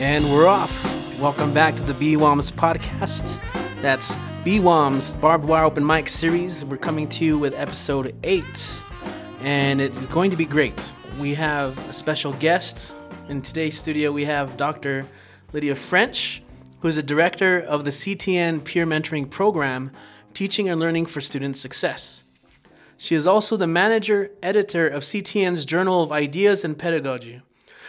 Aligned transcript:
And 0.00 0.32
we're 0.32 0.46
off. 0.46 0.82
Welcome 1.20 1.52
back 1.52 1.76
to 1.76 1.82
the 1.82 1.92
BWOMS 1.92 2.52
podcast. 2.52 3.38
That's 3.82 4.14
BWOMS 4.46 5.20
Barbed 5.20 5.44
Wire 5.44 5.64
Open 5.64 5.86
Mic 5.86 6.08
series. 6.08 6.64
We're 6.64 6.78
coming 6.78 7.06
to 7.10 7.24
you 7.26 7.38
with 7.38 7.52
episode 7.52 8.14
8, 8.22 8.82
and 9.40 9.78
it's 9.78 10.06
going 10.06 10.30
to 10.30 10.38
be 10.38 10.46
great. 10.46 10.80
We 11.18 11.34
have 11.34 11.76
a 11.86 11.92
special 11.92 12.32
guest. 12.32 12.94
In 13.28 13.42
today's 13.42 13.78
studio, 13.78 14.10
we 14.10 14.24
have 14.24 14.56
Dr. 14.56 15.04
Lydia 15.52 15.74
French, 15.74 16.42
who 16.80 16.88
is 16.88 16.96
the 16.96 17.02
director 17.02 17.60
of 17.60 17.84
the 17.84 17.90
CTN 17.90 18.64
Peer 18.64 18.86
Mentoring 18.86 19.28
Program, 19.28 19.90
Teaching 20.32 20.66
and 20.70 20.80
Learning 20.80 21.04
for 21.04 21.20
Student 21.20 21.58
Success. 21.58 22.24
She 22.96 23.14
is 23.14 23.26
also 23.26 23.54
the 23.54 23.66
manager 23.66 24.30
editor 24.42 24.88
of 24.88 25.02
CTN's 25.02 25.66
Journal 25.66 26.02
of 26.02 26.10
Ideas 26.10 26.64
and 26.64 26.78
Pedagogy. 26.78 27.42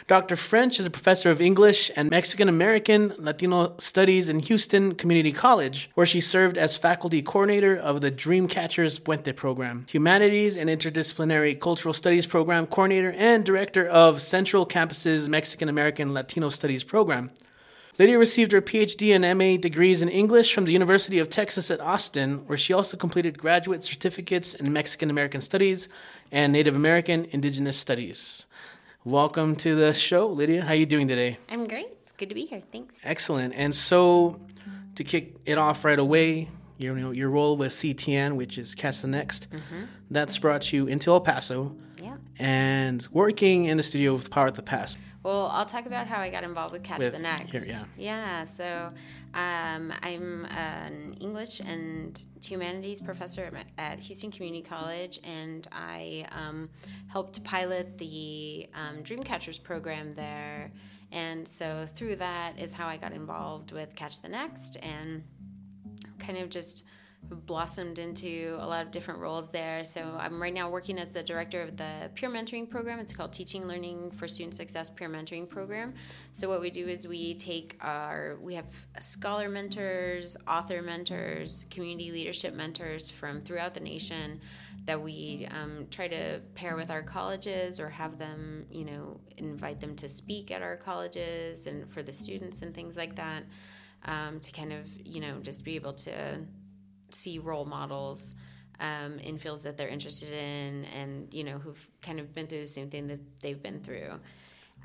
Dr. 0.08 0.36
French 0.36 0.80
is 0.80 0.86
a 0.86 0.90
professor 0.90 1.30
of 1.30 1.41
English 1.41 1.91
and 1.96 2.09
Mexican 2.09 2.50
American 2.50 3.14
Latino 3.18 3.76
Studies 3.78 4.30
in 4.30 4.40
Houston 4.40 4.96
Community 4.96 5.32
College, 5.32 5.90
where 5.94 6.05
she 6.05 6.20
served 6.20 6.58
as 6.58 6.76
faculty 6.76 7.22
coordinator 7.22 7.78
of 7.78 8.02
the 8.02 8.12
Dreamcatchers 8.12 9.00
Puente 9.00 9.36
program, 9.36 9.86
Humanities 9.90 10.58
and 10.58 10.70
Interdisciplinary 10.70 11.59
Cultural 11.59 11.94
Studies 11.94 12.26
program 12.26 12.66
coordinator, 12.66 13.12
and 13.12 13.45
director 13.45 13.88
of 13.88 14.22
Central 14.22 14.66
Campus's 14.66 15.30
Mexican 15.30 15.70
American 15.70 16.14
Latino 16.14 16.50
Studies 16.50 16.84
program. 16.84 17.31
Lydia 18.00 18.18
received 18.18 18.52
her 18.54 18.62
PhD 18.62 19.14
and 19.14 19.38
MA 19.38 19.62
degrees 19.62 20.02
in 20.02 20.09
English 20.09 20.54
from 20.56 20.66
the 20.66 20.72
University 20.72 21.20
of 21.20 21.30
Texas 21.30 21.70
at 21.70 21.80
Austin, 21.80 22.48
where 22.48 22.58
she 22.58 22.73
also 22.73 22.98
completed 22.98 23.38
graduate 23.38 23.84
certificates 23.84 24.56
in 24.56 24.73
Mexican 24.73 25.09
American 25.09 25.42
Studies 25.42 25.88
and 26.31 26.52
Native 26.52 26.75
American 26.75 27.28
Indigenous 27.31 27.78
Studies. 27.78 28.47
Welcome 29.03 29.55
to 29.55 29.73
the 29.73 29.95
show, 29.95 30.27
Lydia. 30.27 30.61
How 30.61 30.73
are 30.73 30.75
you 30.75 30.85
doing 30.85 31.07
today? 31.07 31.39
I'm 31.49 31.67
great. 31.67 31.88
It's 32.03 32.11
good 32.11 32.30
to 32.30 32.35
be 32.35 32.45
here. 32.45 32.61
Thanks. 32.71 32.94
Excellent. 33.03 33.55
And 33.55 33.73
so, 33.73 34.39
to 34.94 35.03
kick 35.03 35.38
it 35.44 35.57
off 35.57 35.83
right 35.83 35.97
away, 35.97 36.49
you 36.77 36.94
know 36.94 37.09
your 37.09 37.31
role 37.31 37.57
with 37.57 37.72
CTN, 37.72 38.35
which 38.35 38.59
is 38.59 38.75
Catch 38.75 39.02
the 39.02 39.07
Next, 39.07 39.49
mm-hmm. 39.49 39.85
that's 40.11 40.38
brought 40.38 40.72
you 40.72 40.85
into 40.85 41.09
El 41.09 41.19
Paso. 41.19 41.75
And 42.42 43.08
working 43.11 43.66
in 43.66 43.78
the 43.78 43.84
studio 43.84 44.14
with 44.14 44.31
Power 44.31 44.47
at 44.47 44.56
the 44.56 44.64
Pass. 44.64 44.97
Well, 45.22 45.50
I'll 45.52 45.67
talk 45.67 45.86
about 45.86 46.08
how 46.08 46.20
I 46.20 46.31
got 46.31 46.44
involved 46.44 46.73
with 46.73 46.81
Catch 46.81 47.00
With- 47.00 47.14
the 47.14 47.20
Next. 47.20 47.52
here, 47.52 47.64
yeah. 47.67 47.84
Yeah. 47.95 48.44
So, 48.45 48.92
um, 49.36 49.94
I'm 50.02 50.45
an 50.45 51.16
English 51.22 51.59
and 51.59 52.19
humanities 52.44 53.00
professor 53.00 53.52
at, 53.78 54.00
Houston 54.00 54.31
Community 54.31 54.64
College, 54.64 55.19
and 55.23 55.67
I 55.72 56.25
um, 56.31 56.69
helped 57.08 57.44
pilot 57.44 58.00
the 58.00 58.67
um, 58.73 59.03
Dreamcatchers 59.03 59.62
program 59.62 60.16
there. 60.16 60.72
And 61.12 61.47
so, 61.47 61.88
through 61.95 62.16
that 62.16 62.58
is 62.58 62.73
how 62.73 62.88
I 62.88 62.97
got 62.97 63.12
involved 63.12 63.72
with 63.72 63.94
Catch 63.94 64.23
the 64.23 64.30
Next, 64.30 64.78
and 64.78 65.23
kind 66.17 66.39
of 66.39 66.50
just 66.50 66.86
blossomed 67.23 68.00
into 68.00 68.58
a 68.59 68.66
lot 68.66 68.86
of 68.86 68.91
different 68.91 69.19
roles 69.19 69.50
there. 69.50 69.83
So 69.83 70.02
I'm 70.19 70.41
right 70.41 70.53
now 70.53 70.69
working 70.69 70.97
as 71.00 71.09
the 71.09 71.23
director 71.23 71.61
of 71.61 71.78
the 71.78 72.09
peer 72.16 72.30
mentoring 72.30 72.69
program. 72.69 73.00
It's 73.00 73.13
called 73.13 73.31
Teaching 73.31 73.67
Learning 73.67 74.11
for 74.11 74.28
Student 74.28 74.55
Success 74.55 74.89
Peer 74.89 75.08
Mentoring 75.08 75.47
Program. 75.47 75.94
So 76.33 76.50
what 76.50 76.61
we 76.61 76.69
do 76.69 76.88
is 76.88 77.08
we 77.08 77.36
take 77.36 77.78
our 77.81 78.38
we 78.41 78.55
have 78.55 78.66
scholar 79.00 79.50
mentors, 79.50 80.36
author 80.47 80.81
mentors, 80.81 81.66
community 81.69 82.11
leadership 82.11 82.53
mentors 82.53 83.09
from 83.09 83.41
throughout 83.41 83.73
the 83.73 83.81
nation 83.81 84.41
that 84.85 85.02
we 85.02 85.47
um, 85.52 85.88
try 85.91 86.08
to 86.08 86.41
pair 86.56 86.75
with 86.75 86.89
our 86.89 87.03
colleges 87.03 87.80
or 87.80 87.88
have 87.88 88.17
them, 88.17 88.66
you 88.72 88.84
know, 88.84 89.19
invite 89.38 89.79
them 89.79 89.96
to 89.96 90.09
speak 90.09 90.50
at 90.50 90.62
our 90.62 90.75
colleges 90.75 91.67
and 91.67 91.90
for 91.91 92.01
the 92.01 92.13
students 92.13 92.62
and 92.62 92.73
things 92.73 92.97
like 92.97 93.16
that. 93.16 93.44
Um, 94.03 94.40
to 94.40 94.51
kind 94.51 94.73
of, 94.73 94.88
you 95.06 95.22
know, 95.22 95.38
just 95.41 95.63
be 95.63 95.75
able 95.75 95.94
to 95.94 96.44
see 97.16 97.39
role 97.39 97.66
models 97.66 98.35
um, 98.81 99.19
in 99.19 99.38
fields 99.38 99.63
that 99.63 99.77
they're 99.77 99.88
interested 99.88 100.33
in 100.33 100.85
and 100.85 101.33
you 101.33 101.44
know 101.44 101.57
who've 101.59 101.89
kind 102.01 102.19
of 102.19 102.33
been 102.33 102.47
through 102.47 102.61
the 102.61 102.67
same 102.67 102.89
thing 102.89 103.07
that 103.07 103.19
they've 103.39 103.61
been 103.61 103.79
through. 103.81 104.19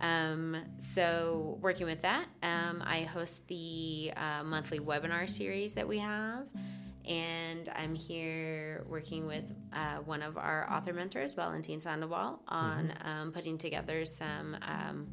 Um, 0.01 0.57
so 0.77 1.57
working 1.63 1.87
with 1.87 2.03
that 2.03 2.27
um, 2.43 2.83
i 2.85 3.01
host 3.05 3.49
the 3.49 4.13
uh, 4.15 4.45
monthly 4.45 4.79
webinar 4.79 5.29
series 5.29 5.73
that 5.75 5.89
we 5.89 5.99
have. 5.99 6.47
And 7.09 7.71
i'm 7.75 7.95
here 7.95 8.85
working 8.87 9.27
with 9.27 9.45
uh, 9.73 9.99
one 10.05 10.21
of 10.21 10.37
our 10.37 10.71
author 10.71 10.93
mentors 10.93 11.33
valentin 11.33 11.81
sandoval 11.81 12.43
on 12.49 12.93
um, 13.05 13.33
putting 13.33 13.57
together 13.57 14.05
some 14.05 14.57
um, 14.61 15.07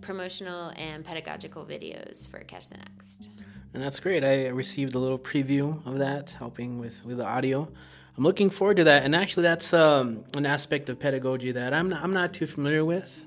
promotional 0.00 0.72
and 0.76 1.04
pedagogical 1.04 1.64
videos 1.64 2.28
for 2.28 2.40
catch 2.40 2.68
the 2.68 2.78
next 2.78 3.30
And 3.74 3.82
that's 3.82 3.98
great. 3.98 4.22
I 4.22 4.46
received 4.46 4.94
a 4.94 5.00
little 5.00 5.18
preview 5.18 5.84
of 5.84 5.98
that, 5.98 6.30
helping 6.38 6.78
with, 6.78 7.04
with 7.04 7.18
the 7.18 7.26
audio. 7.26 7.68
I'm 8.16 8.22
looking 8.22 8.48
forward 8.48 8.76
to 8.76 8.84
that. 8.84 9.02
And 9.02 9.16
actually, 9.16 9.42
that's 9.42 9.74
um, 9.74 10.24
an 10.36 10.46
aspect 10.46 10.88
of 10.88 11.00
pedagogy 11.00 11.50
that 11.50 11.74
I'm 11.74 11.88
not, 11.88 12.04
I'm 12.04 12.12
not 12.12 12.32
too 12.32 12.46
familiar 12.46 12.84
with. 12.84 13.26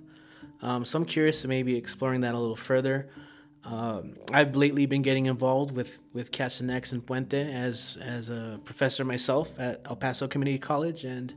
Um, 0.62 0.86
so 0.86 1.00
I'm 1.00 1.06
curious 1.06 1.42
to 1.42 1.50
maybe 1.50 1.76
exploring 1.76 2.22
that 2.22 2.34
a 2.34 2.40
little 2.40 2.56
further. 2.56 3.10
Um, 3.66 4.16
I've 4.32 4.56
lately 4.56 4.86
been 4.86 5.02
getting 5.02 5.26
involved 5.26 5.76
with, 5.76 6.02
with 6.14 6.32
Catch 6.32 6.60
the 6.60 6.64
Next 6.64 6.94
and 6.94 7.06
Puente 7.06 7.52
as, 7.54 7.98
as 8.02 8.30
a 8.30 8.62
professor 8.64 9.04
myself 9.04 9.60
at 9.60 9.82
El 9.84 9.98
Paso 9.98 10.30
Community 10.30 10.58
College 10.58 11.04
and 11.04 11.34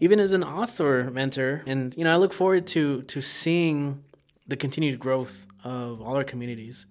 even 0.00 0.18
as 0.18 0.32
an 0.32 0.42
author 0.42 1.12
mentor. 1.12 1.62
And, 1.64 1.96
you 1.96 2.02
know, 2.02 2.12
I 2.12 2.16
look 2.16 2.32
forward 2.32 2.66
to, 2.68 3.02
to 3.02 3.20
seeing 3.20 4.02
the 4.48 4.56
continued 4.56 4.98
growth 4.98 5.46
of 5.62 6.02
all 6.02 6.16
our 6.16 6.24
communities 6.24 6.86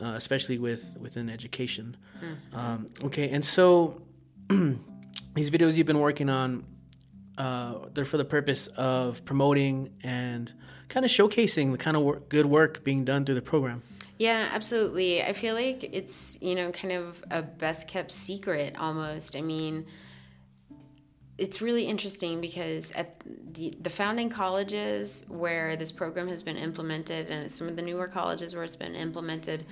uh, 0.00 0.12
especially 0.16 0.58
with 0.58 0.96
within 1.00 1.28
education. 1.28 1.96
Um, 2.52 2.88
okay, 3.04 3.28
and 3.30 3.44
so 3.44 4.00
these 4.48 5.50
videos 5.50 5.74
you've 5.74 5.86
been 5.86 5.98
working 5.98 6.30
on, 6.30 6.64
uh, 7.38 7.74
they're 7.92 8.04
for 8.04 8.16
the 8.16 8.24
purpose 8.24 8.66
of 8.68 9.24
promoting 9.24 9.90
and 10.02 10.52
kind 10.88 11.04
of 11.04 11.10
showcasing 11.10 11.72
the 11.72 11.78
kind 11.78 11.96
of 11.96 12.02
work, 12.02 12.28
good 12.28 12.46
work 12.46 12.84
being 12.84 13.04
done 13.04 13.24
through 13.24 13.34
the 13.34 13.42
program. 13.42 13.82
Yeah, 14.18 14.48
absolutely. 14.52 15.22
I 15.22 15.32
feel 15.32 15.54
like 15.54 15.82
it's, 15.92 16.38
you 16.40 16.54
know, 16.54 16.70
kind 16.70 16.92
of 16.92 17.22
a 17.30 17.42
best 17.42 17.88
kept 17.88 18.12
secret 18.12 18.76
almost. 18.78 19.36
I 19.36 19.40
mean, 19.40 19.86
it's 21.36 21.60
really 21.60 21.84
interesting 21.84 22.40
because 22.40 22.92
at 22.92 23.20
the, 23.54 23.74
the 23.80 23.90
founding 23.90 24.28
colleges 24.28 25.24
where 25.28 25.76
this 25.76 25.90
program 25.90 26.28
has 26.28 26.42
been 26.42 26.56
implemented 26.56 27.28
and 27.28 27.50
some 27.50 27.68
of 27.68 27.76
the 27.76 27.82
newer 27.82 28.06
colleges 28.06 28.54
where 28.54 28.64
it's 28.64 28.76
been 28.76 28.94
implemented, 28.94 29.64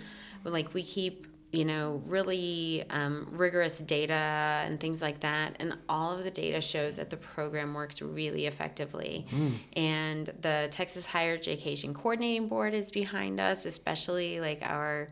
like 0.45 0.75
we 0.75 0.83
keep 0.83 1.29
you 1.53 1.67
know 1.67 2.03
really 2.07 2.83
um, 2.89 3.29
rigorous 3.31 3.79
data 3.79 4.65
and 4.65 4.81
things 4.81 5.01
like 5.03 5.21
that. 5.21 5.55
And 5.61 5.77
all 5.89 6.17
of 6.17 6.25
the 6.25 6.31
data 6.31 6.61
shows 6.61 6.97
that 6.97 7.11
the 7.11 7.17
program 7.17 7.75
works 7.75 8.03
really 8.03 8.47
effectively. 8.47 9.27
And 9.75 10.27
the 10.41 10.69
texas 10.71 11.07
higher 11.07 11.35
education 11.35 11.95
coordinating 11.95 12.49
board 12.49 12.75
is 12.75 12.91
behind 12.91 13.39
us 13.39 13.67
especially 13.67 14.41
like 14.41 14.63
our 14.63 15.09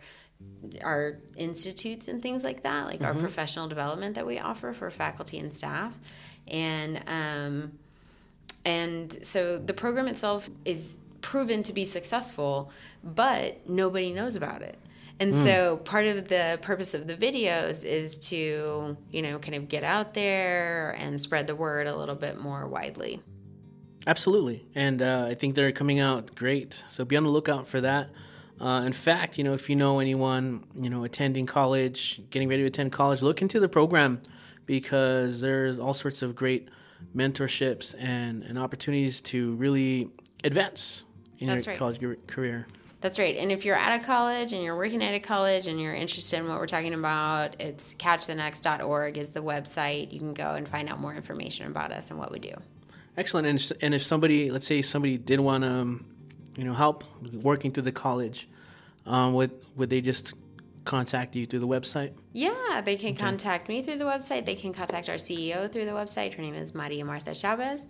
our 0.82 1.18
institutes 1.36 2.08
and 2.08 2.22
things 2.22 2.44
like 2.44 2.62
that, 2.62 2.86
like 2.86 3.02
our 3.02 3.14
professional 3.14 3.68
development 3.68 4.14
that 4.14 4.26
we 4.26 4.38
offer 4.38 4.72
for 4.72 4.90
faculty 4.90 5.38
and 5.38 5.54
staff, 5.54 5.98
and 6.48 7.02
um, 7.06 7.72
and 8.64 9.18
so 9.22 9.58
the 9.58 9.72
program 9.72 10.06
itself 10.06 10.48
is 10.64 10.98
proven 11.22 11.62
to 11.64 11.72
be 11.72 11.84
successful, 11.84 12.70
but 13.02 13.68
nobody 13.68 14.12
knows 14.12 14.36
about 14.36 14.62
it. 14.62 14.76
And 15.18 15.34
so 15.34 15.76
part 15.76 16.06
of 16.06 16.28
the 16.28 16.58
purpose 16.62 16.94
of 16.94 17.06
the 17.06 17.14
videos 17.14 17.84
is 17.84 18.16
to, 18.28 18.96
you 19.10 19.20
know, 19.22 19.38
kind 19.38 19.54
of 19.54 19.68
get 19.68 19.84
out 19.84 20.14
there 20.14 20.92
and 20.92 21.20
spread 21.20 21.46
the 21.46 21.54
word 21.54 21.86
a 21.86 21.94
little 21.94 22.14
bit 22.14 22.40
more 22.40 22.66
widely. 22.66 23.20
Absolutely, 24.06 24.64
and 24.74 25.02
uh, 25.02 25.26
I 25.28 25.34
think 25.34 25.56
they're 25.56 25.72
coming 25.72 26.00
out 26.00 26.34
great. 26.34 26.84
So 26.88 27.04
be 27.04 27.18
on 27.18 27.24
the 27.24 27.28
lookout 27.28 27.68
for 27.68 27.82
that. 27.82 28.08
Uh, 28.58 28.82
in 28.86 28.94
fact, 28.94 29.36
you 29.36 29.44
know, 29.44 29.52
if 29.52 29.68
you 29.68 29.76
know 29.76 30.00
anyone, 30.00 30.64
you 30.74 30.88
know, 30.88 31.04
attending 31.04 31.44
college, 31.44 32.22
getting 32.30 32.48
ready 32.48 32.62
to 32.62 32.68
attend 32.68 32.92
college, 32.92 33.20
look 33.20 33.42
into 33.42 33.60
the 33.60 33.68
program 33.68 34.22
because 34.70 35.40
there's 35.40 35.80
all 35.80 35.92
sorts 35.92 36.22
of 36.22 36.36
great 36.36 36.68
mentorships 37.16 37.92
and, 37.98 38.44
and 38.44 38.56
opportunities 38.56 39.20
to 39.20 39.52
really 39.54 40.08
advance 40.44 41.04
in 41.40 41.48
That's 41.48 41.66
your 41.66 41.72
right. 41.72 41.78
college 41.78 42.00
car- 42.00 42.16
career. 42.28 42.68
That's 43.00 43.18
right. 43.18 43.36
And 43.36 43.50
if 43.50 43.64
you're 43.64 43.74
at 43.76 44.00
a 44.00 44.04
college 44.04 44.52
and 44.52 44.62
you're 44.62 44.76
working 44.76 45.02
at 45.02 45.12
a 45.12 45.18
college 45.18 45.66
and 45.66 45.80
you're 45.80 45.94
interested 45.94 46.38
in 46.38 46.48
what 46.48 46.60
we're 46.60 46.66
talking 46.66 46.94
about, 46.94 47.60
it's 47.60 47.94
catchthenext.org 47.94 49.18
is 49.18 49.30
the 49.30 49.42
website. 49.42 50.12
You 50.12 50.20
can 50.20 50.34
go 50.34 50.52
and 50.54 50.68
find 50.68 50.88
out 50.88 51.00
more 51.00 51.16
information 51.16 51.66
about 51.66 51.90
us 51.90 52.10
and 52.10 52.18
what 52.20 52.30
we 52.30 52.38
do. 52.38 52.52
Excellent. 53.16 53.48
And, 53.48 53.58
if- 53.58 53.72
and 53.82 53.92
if 53.92 54.04
somebody, 54.04 54.52
let's 54.52 54.66
say 54.68 54.82
somebody 54.82 55.18
did 55.18 55.40
want 55.40 55.64
to, 55.64 55.68
um, 55.70 56.04
you 56.56 56.62
know, 56.62 56.74
help 56.74 57.02
working 57.42 57.72
through 57.72 57.84
the 57.84 57.92
college, 57.92 58.48
um, 59.04 59.34
would 59.34 59.50
would 59.74 59.90
they 59.90 60.00
just 60.00 60.34
contact 60.84 61.36
you 61.36 61.46
through 61.46 61.60
the 61.60 61.68
website? 61.68 62.12
Yeah, 62.32 62.80
they 62.84 62.96
can 62.96 63.14
contact 63.14 63.68
me 63.68 63.82
through 63.82 63.98
the 63.98 64.04
website. 64.04 64.44
They 64.44 64.54
can 64.54 64.72
contact 64.72 65.08
our 65.08 65.16
CEO 65.16 65.70
through 65.70 65.84
the 65.84 65.92
website. 65.92 66.34
Her 66.34 66.42
name 66.42 66.54
is 66.54 66.74
Maria 66.74 67.04
Martha 67.04 67.34
Chavez. 67.34 67.84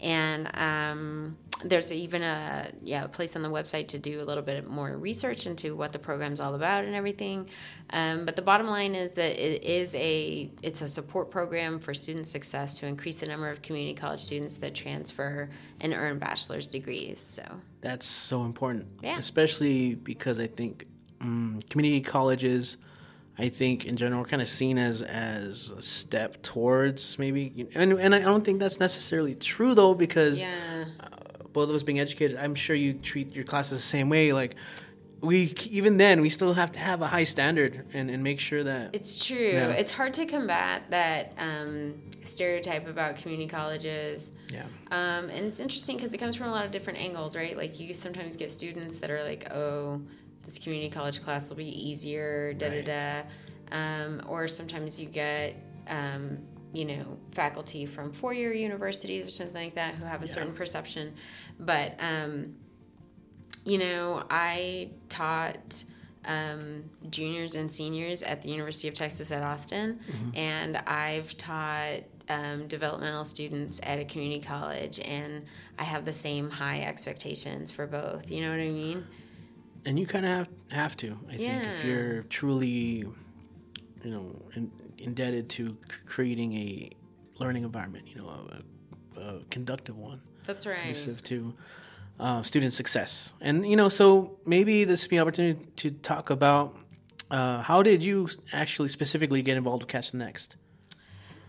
and 0.00 0.50
um, 0.58 1.36
there's 1.64 1.90
even 1.90 2.22
a 2.22 2.70
yeah 2.82 3.04
a 3.04 3.08
place 3.08 3.34
on 3.34 3.42
the 3.42 3.48
website 3.48 3.88
to 3.88 3.98
do 3.98 4.20
a 4.20 4.24
little 4.24 4.42
bit 4.42 4.68
more 4.68 4.96
research 4.98 5.46
into 5.46 5.74
what 5.74 5.92
the 5.92 5.98
program's 5.98 6.38
all 6.38 6.54
about 6.54 6.84
and 6.84 6.94
everything. 6.94 7.48
Um, 7.90 8.26
but 8.26 8.36
the 8.36 8.42
bottom 8.42 8.66
line 8.66 8.94
is 8.94 9.14
that 9.14 9.42
it 9.42 9.64
is 9.64 9.94
a 9.94 10.50
it's 10.62 10.82
a 10.82 10.88
support 10.88 11.30
program 11.30 11.78
for 11.78 11.94
student 11.94 12.28
success 12.28 12.78
to 12.80 12.86
increase 12.86 13.16
the 13.16 13.26
number 13.26 13.48
of 13.48 13.62
community 13.62 13.94
college 13.94 14.20
students 14.20 14.58
that 14.58 14.74
transfer 14.74 15.48
and 15.80 15.94
earn 15.94 16.18
bachelor's 16.18 16.66
degrees. 16.66 17.20
So 17.20 17.42
that's 17.80 18.06
so 18.06 18.44
important, 18.44 18.86
yeah. 19.02 19.16
especially 19.16 19.94
because 19.94 20.38
I 20.38 20.46
think 20.46 20.86
um, 21.20 21.60
community 21.70 22.00
colleges. 22.00 22.76
I 23.38 23.48
think 23.48 23.84
in 23.84 23.98
general 23.98 24.22
are 24.22 24.26
kind 24.26 24.40
of 24.40 24.48
seen 24.48 24.78
as 24.78 25.02
as 25.02 25.70
a 25.70 25.82
step 25.82 26.42
towards 26.42 27.18
maybe, 27.18 27.68
and 27.74 27.92
and 27.92 28.14
I 28.14 28.20
don't 28.20 28.44
think 28.44 28.60
that's 28.60 28.80
necessarily 28.80 29.34
true 29.34 29.74
though 29.74 29.92
because 29.92 30.40
yeah. 30.40 30.86
uh, 30.98 31.08
both 31.52 31.68
of 31.68 31.76
us 31.76 31.82
being 31.82 32.00
educated, 32.00 32.38
I'm 32.38 32.54
sure 32.54 32.74
you 32.74 32.94
treat 32.94 33.34
your 33.34 33.44
classes 33.44 33.78
the 33.78 33.86
same 33.86 34.08
way. 34.08 34.32
Like 34.32 34.56
we 35.20 35.54
even 35.70 35.96
then 35.96 36.20
we 36.20 36.28
still 36.28 36.54
have 36.54 36.72
to 36.72 36.78
have 36.78 37.02
a 37.02 37.06
high 37.06 37.24
standard 37.24 37.86
and, 37.92 38.10
and 38.10 38.22
make 38.22 38.38
sure 38.38 38.62
that 38.62 38.94
it's 38.94 39.24
true 39.24 39.36
yeah. 39.36 39.70
it's 39.70 39.90
hard 39.90 40.12
to 40.14 40.26
combat 40.26 40.82
that 40.90 41.32
um, 41.38 41.94
stereotype 42.24 42.86
about 42.86 43.16
community 43.16 43.48
colleges 43.48 44.32
yeah 44.52 44.62
um, 44.90 45.28
and 45.30 45.46
it's 45.46 45.60
interesting 45.60 45.96
because 45.96 46.12
it 46.12 46.18
comes 46.18 46.36
from 46.36 46.48
a 46.48 46.50
lot 46.50 46.64
of 46.64 46.70
different 46.70 46.98
angles 46.98 47.34
right 47.34 47.56
like 47.56 47.80
you 47.80 47.94
sometimes 47.94 48.36
get 48.36 48.52
students 48.52 48.98
that 48.98 49.10
are 49.10 49.22
like 49.22 49.50
oh 49.52 50.00
this 50.46 50.58
community 50.58 50.90
college 50.90 51.22
class 51.22 51.48
will 51.48 51.56
be 51.56 51.88
easier 51.88 52.54
da 52.54 52.68
da 52.70 52.82
da 52.82 53.22
um, 53.72 54.22
or 54.26 54.48
sometimes 54.48 54.98
you 54.98 55.06
get 55.06 55.54
um, 55.88 56.38
you 56.72 56.84
know 56.84 57.18
faculty 57.32 57.84
from 57.84 58.12
four-year 58.12 58.52
universities 58.52 59.26
or 59.26 59.30
something 59.30 59.64
like 59.64 59.74
that 59.74 59.94
who 59.94 60.04
have 60.04 60.22
a 60.22 60.26
yeah. 60.26 60.32
certain 60.32 60.52
perception 60.52 61.14
but 61.58 61.94
um, 62.00 62.54
you 63.66 63.78
know, 63.78 64.22
I 64.30 64.90
taught 65.08 65.84
um, 66.24 66.84
juniors 67.10 67.56
and 67.56 67.70
seniors 67.70 68.22
at 68.22 68.40
the 68.40 68.48
University 68.48 68.88
of 68.88 68.94
Texas 68.94 69.30
at 69.32 69.42
Austin, 69.42 69.98
mm-hmm. 70.08 70.36
and 70.36 70.76
I've 70.78 71.36
taught 71.36 72.02
um, 72.28 72.68
developmental 72.68 73.24
students 73.24 73.80
at 73.82 73.98
a 73.98 74.04
community 74.04 74.40
college, 74.40 75.00
and 75.00 75.44
I 75.78 75.84
have 75.84 76.04
the 76.04 76.12
same 76.12 76.48
high 76.48 76.80
expectations 76.82 77.72
for 77.72 77.88
both. 77.88 78.30
You 78.30 78.42
know 78.42 78.50
what 78.50 78.60
I 78.60 78.70
mean? 78.70 79.04
And 79.86 79.98
you 79.98 80.06
kind 80.06 80.26
of 80.26 80.32
have, 80.32 80.48
have 80.70 80.96
to, 80.98 81.18
I 81.30 81.36
yeah. 81.36 81.60
think, 81.60 81.64
if 81.64 81.84
you're 81.84 82.22
truly, 82.24 83.04
you 84.04 84.10
know, 84.10 84.42
in, 84.54 84.70
indebted 84.98 85.48
to 85.50 85.76
creating 86.06 86.54
a 86.54 86.90
learning 87.38 87.62
environment, 87.64 88.06
you 88.08 88.16
know, 88.16 88.28
a, 88.28 89.20
a 89.20 89.40
conductive 89.48 89.96
one. 89.96 90.20
That's 90.44 90.66
right. 90.66 90.78
Conducive 90.78 91.22
to 91.24 91.54
uh, 92.18 92.42
student 92.42 92.72
success. 92.72 93.32
And 93.40 93.68
you 93.68 93.76
know, 93.76 93.88
so 93.88 94.38
maybe 94.44 94.84
this 94.84 95.02
would 95.02 95.10
be 95.10 95.16
an 95.16 95.22
opportunity 95.22 95.66
to 95.76 95.90
talk 95.90 96.30
about 96.30 96.76
uh, 97.30 97.62
how 97.62 97.82
did 97.82 98.02
you 98.02 98.28
actually 98.52 98.88
specifically 98.88 99.42
get 99.42 99.56
involved 99.56 99.82
with 99.82 99.90
Catch 99.90 100.12
the 100.12 100.18
Next? 100.18 100.56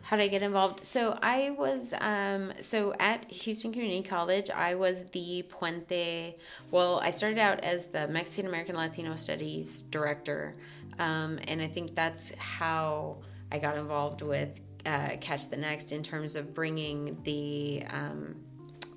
How 0.07 0.15
did 0.15 0.23
I 0.23 0.27
get 0.29 0.41
involved? 0.41 0.85
So 0.85 1.19
I 1.21 1.49
was 1.49 1.93
um, 1.99 2.53
so 2.61 2.93
at 2.97 3.29
Houston 3.29 3.73
Community 3.73 4.01
College. 4.01 4.49
I 4.49 4.75
was 4.75 5.03
the 5.11 5.43
Puente. 5.49 6.35
Well, 6.71 7.01
I 7.01 7.09
started 7.09 7.37
out 7.37 7.59
as 7.59 7.87
the 7.87 8.07
Mexican 8.07 8.45
American 8.45 8.77
Latino 8.77 9.17
Studies 9.17 9.81
director, 9.81 10.55
um, 10.97 11.39
and 11.49 11.61
I 11.61 11.67
think 11.67 11.93
that's 11.93 12.33
how 12.37 13.17
I 13.51 13.59
got 13.59 13.77
involved 13.77 14.21
with 14.21 14.61
uh, 14.85 15.17
Catch 15.19 15.49
the 15.49 15.57
Next 15.57 15.91
in 15.91 16.03
terms 16.03 16.37
of 16.37 16.53
bringing 16.53 17.21
the 17.23 17.83
um, 17.89 18.37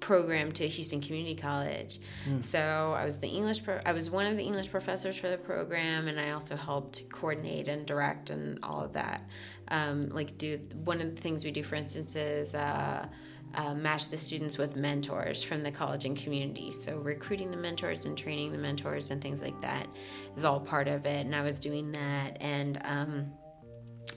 program 0.00 0.50
to 0.52 0.67
Houston 0.67 1.00
Community 1.00 1.35
College. 1.35 2.00
Mm. 2.29 2.44
So 2.44 2.94
I 2.97 3.05
was 3.05 3.19
the 3.19 3.29
English 3.29 3.62
pro- 3.62 3.81
I 3.85 3.93
was 3.93 4.11
one 4.11 4.26
of 4.26 4.37
the 4.37 4.43
English 4.43 4.70
professors 4.70 5.17
for 5.17 5.29
the 5.29 5.38
program, 5.38 6.08
and 6.08 6.19
I 6.19 6.31
also 6.31 6.56
helped 6.56 7.08
coordinate 7.11 7.69
and 7.69 7.87
direct 7.87 8.31
and 8.31 8.58
all 8.62 8.81
of 8.82 8.94
that. 8.94 9.23
Um, 9.69 10.08
like 10.08 10.37
do 10.38 10.58
one 10.85 11.00
of 11.00 11.14
the 11.14 11.20
things 11.20 11.44
we 11.44 11.50
do, 11.50 11.62
for 11.62 11.76
instance, 11.76 12.17
is. 12.17 12.55
Uh, 12.55 13.06
uh, 13.52 13.75
match 13.75 14.08
the 14.11 14.17
students 14.17 14.58
with 14.58 14.76
mentors 14.76 15.43
from 15.43 15.64
the 15.64 15.73
college 15.73 16.05
and 16.05 16.17
community. 16.17 16.70
So, 16.70 16.97
recruiting 16.99 17.50
the 17.50 17.56
mentors 17.56 18.06
and 18.06 18.17
training 18.17 18.52
the 18.52 18.58
mentors 18.58 19.11
and 19.11 19.20
things 19.20 19.43
like 19.43 19.61
that 19.61 19.88
is 20.37 20.44
all 20.44 20.61
part 20.61 20.87
of 20.87 21.05
it. 21.05 21.26
And 21.26 21.35
I 21.35 21.43
was 21.43 21.58
doing 21.58 21.91
that. 21.93 22.37
And 22.41 22.81
um, 22.85 23.32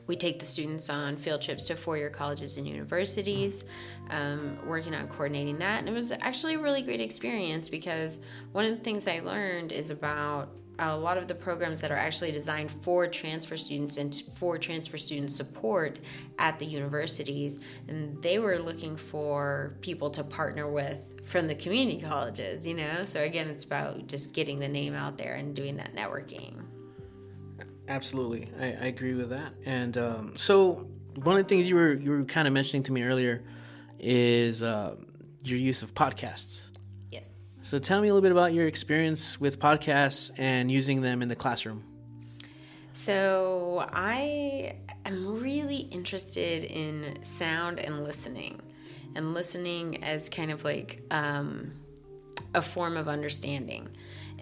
we 0.08 0.16
take 0.16 0.40
the 0.40 0.46
students 0.46 0.90
on 0.90 1.18
field 1.18 1.42
trips 1.42 1.64
to 1.66 1.76
four 1.76 1.98
year 1.98 2.10
colleges 2.10 2.58
and 2.58 2.68
universities, 2.68 3.64
um, 4.10 4.58
working 4.68 4.94
on 4.94 5.08
coordinating 5.08 5.58
that. 5.60 5.80
And 5.80 5.90
it 5.90 5.94
was 5.94 6.12
actually 6.12 6.56
a 6.56 6.60
really 6.60 6.82
great 6.82 7.02
experience 7.02 7.70
because 7.70 8.20
one 8.52 8.66
of 8.66 8.72
the 8.72 8.84
things 8.84 9.08
I 9.08 9.20
learned 9.20 9.72
is 9.72 9.92
about 9.92 10.50
a 10.80 10.98
lot 10.98 11.18
of 11.18 11.28
the 11.28 11.36
programs 11.36 11.80
that 11.82 11.92
are 11.92 11.98
actually 11.98 12.32
designed 12.32 12.72
for 12.82 13.08
transfer 13.08 13.56
students 13.56 13.98
and 13.98 14.24
for 14.34 14.58
transfer 14.58 14.98
student 14.98 15.32
support 15.32 16.00
at 16.40 16.58
the 16.60 16.66
universities. 16.66 17.60
And 17.88 18.22
they 18.24 18.40
were 18.40 18.58
looking 18.58 18.98
for 18.98 19.78
people 19.82 20.10
to 20.12 20.24
partner 20.24 20.70
with 20.70 21.00
from 21.26 21.48
the 21.48 21.56
community 21.56 22.02
colleges, 22.02 22.68
you 22.68 22.74
know? 22.74 23.06
So 23.06 23.22
again, 23.22 23.48
it's 23.50 23.64
about 23.64 24.08
just 24.08 24.34
getting 24.34 24.60
the 24.60 24.68
name 24.68 24.94
out 24.94 25.18
there 25.18 25.36
and 25.36 25.56
doing 25.56 25.78
that 25.78 25.96
networking. 25.96 26.64
Absolutely, 27.88 28.50
I, 28.60 28.66
I 28.66 28.86
agree 28.88 29.14
with 29.14 29.30
that. 29.30 29.54
And 29.66 29.98
um, 29.98 30.34
so 30.38 30.88
one 31.16 31.38
of 31.38 31.44
the 31.44 31.50
things 31.50 31.68
you 31.68 31.76
were 31.76 31.94
you 31.94 32.12
were 32.12 32.24
kind 32.24 32.48
of 32.48 32.54
mentioning 32.54 32.84
to 32.84 32.92
me 32.92 33.04
earlier 33.04 33.44
is 34.00 34.64
uh, 34.64 34.96
your 35.44 35.60
use 35.60 35.82
of 35.82 35.94
podcasts. 35.94 36.70
Yes. 37.12 37.28
So 37.62 37.80
tell 37.80 38.02
me 38.02 38.08
a 38.08 38.14
little 38.14 38.22
bit 38.22 38.32
about 38.32 38.54
your 38.54 38.68
experience 38.68 39.40
with 39.40 39.60
podcasts 39.60 40.32
and 40.38 40.72
using 40.72 41.02
them 41.02 41.22
in 41.22 41.28
the 41.28 41.36
classroom. 41.36 41.84
So 42.94 43.86
I 43.92 44.76
am 45.06 45.42
really 45.42 45.88
interested 45.92 46.64
in 46.64 47.22
sound 47.24 47.80
and 47.80 48.04
listening, 48.04 48.62
and 49.16 49.34
listening 49.34 50.04
as 50.04 50.30
kind 50.30 50.52
of 50.52 50.64
like 50.64 51.02
um, 51.12 51.74
a 52.54 52.62
form 52.62 52.98
of 52.98 53.08
understanding. 53.08 53.90